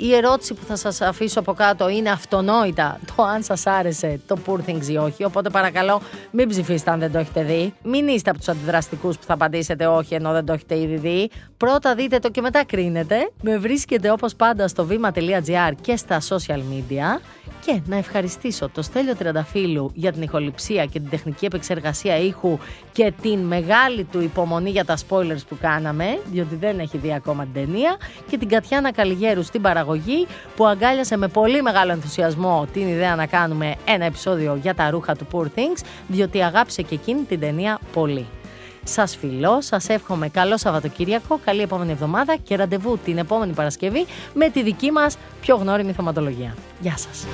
Η 0.00 0.14
ερώτηση 0.14 0.54
που 0.54 0.64
θα 0.64 0.76
σας 0.76 1.00
αφήσω 1.00 1.40
από 1.40 1.52
κάτω 1.52 1.88
είναι 1.88 2.10
αυτονόητα 2.10 2.98
το 3.16 3.22
αν 3.22 3.42
σας 3.42 3.66
άρεσε 3.66 4.20
το 4.26 4.38
Poor 4.46 4.70
Things 4.70 4.86
ή 4.88 4.96
όχι. 4.96 5.24
Οπότε 5.24 5.50
παρακαλώ 5.50 6.00
μην 6.30 6.48
ψηφίσετε 6.48 6.90
αν 6.90 6.98
δεν 6.98 7.12
το 7.12 7.18
έχετε 7.18 7.42
δει. 7.42 7.74
Μην 7.82 8.08
είστε 8.08 8.30
από 8.30 8.38
τους 8.38 8.48
αντιδραστικούς 8.48 9.16
που 9.18 9.24
θα 9.24 9.34
απαντήσετε 9.34 9.86
όχι 9.86 10.14
ενώ 10.14 10.32
δεν 10.32 10.44
το 10.44 10.52
έχετε 10.52 10.78
ήδη 10.78 10.96
δει. 10.96 11.30
Πρώτα 11.56 11.94
δείτε 11.94 12.18
το 12.18 12.30
και 12.30 12.40
μετά 12.40 12.64
κρίνετε. 12.64 13.30
Με 13.42 13.58
βρίσκετε 13.58 14.10
όπως 14.10 14.34
πάντα 14.34 14.68
στο 14.68 14.84
βήμα.gr 14.84 15.72
και 15.80 15.96
στα 15.96 16.20
social 16.28 16.60
media. 16.72 17.20
Και 17.64 17.80
να 17.86 17.96
ευχαριστήσω 17.96 18.68
το 18.68 18.82
Στέλιο 18.82 19.16
Τριανταφύλου 19.16 19.90
για 19.94 20.12
την 20.12 20.22
ηχοληψία 20.22 20.84
και 20.84 21.00
την 21.00 21.10
τεχνική 21.10 21.44
επεξεργασία 21.44 22.18
ήχου 22.18 22.58
και 22.92 23.12
την 23.22 23.38
μεγάλη 23.38 24.04
του 24.04 24.20
υπομονή 24.20 24.70
για 24.70 24.84
τα 24.84 24.96
spoilers 24.96 25.46
που 25.48 25.56
κάναμε, 25.60 26.18
διότι 26.32 26.54
δεν 26.56 26.78
έχει 26.78 26.98
δει 26.98 27.14
ακόμα 27.14 27.42
την 27.42 27.52
ταινία, 27.52 27.96
και 28.30 28.38
την 28.38 28.48
Κατιάνα 28.48 28.92
Καλιγέρου 28.92 29.42
στην 29.42 29.62
παραγωγή 29.62 30.26
που 30.56 30.66
αγκάλιασε 30.66 31.16
με 31.16 31.28
πολύ 31.28 31.62
μεγάλο 31.62 31.92
ενθουσιασμό 31.92 32.66
την 32.72 32.88
ιδέα 32.88 33.14
να 33.14 33.26
κάνουμε 33.26 33.74
ένα 33.84 34.04
επεισόδιο 34.04 34.58
για 34.62 34.74
τα 34.74 34.90
ρούχα 34.90 35.16
του 35.16 35.26
Poor 35.32 35.44
Things, 35.44 35.82
διότι 36.08 36.42
αγάπησε 36.42 36.82
και 36.82 36.94
εκείνη 36.94 37.22
την 37.22 37.40
ταινία 37.40 37.78
πολύ. 37.92 38.26
Σας 38.90 39.16
φιλώ, 39.16 39.60
σας 39.60 39.88
εύχομαι 39.88 40.28
καλό 40.28 40.58
Σαββατοκύριακο, 40.58 41.40
καλή 41.44 41.62
επόμενη 41.62 41.92
εβδομάδα 41.92 42.36
και 42.36 42.56
ραντεβού 42.56 42.98
την 43.04 43.18
επόμενη 43.18 43.52
Παρασκευή 43.52 44.06
με 44.34 44.48
τη 44.48 44.62
δική 44.62 44.90
μας 44.90 45.16
πιο 45.40 45.56
γνώριμη 45.56 45.92
θεματολογία. 45.92 46.56
Γεια 46.80 46.96
σας. 46.96 47.26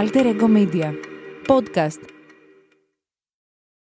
Alter 0.00 0.26
Ego 0.26 0.48
Media. 0.56 0.90
Podcast 1.48 2.13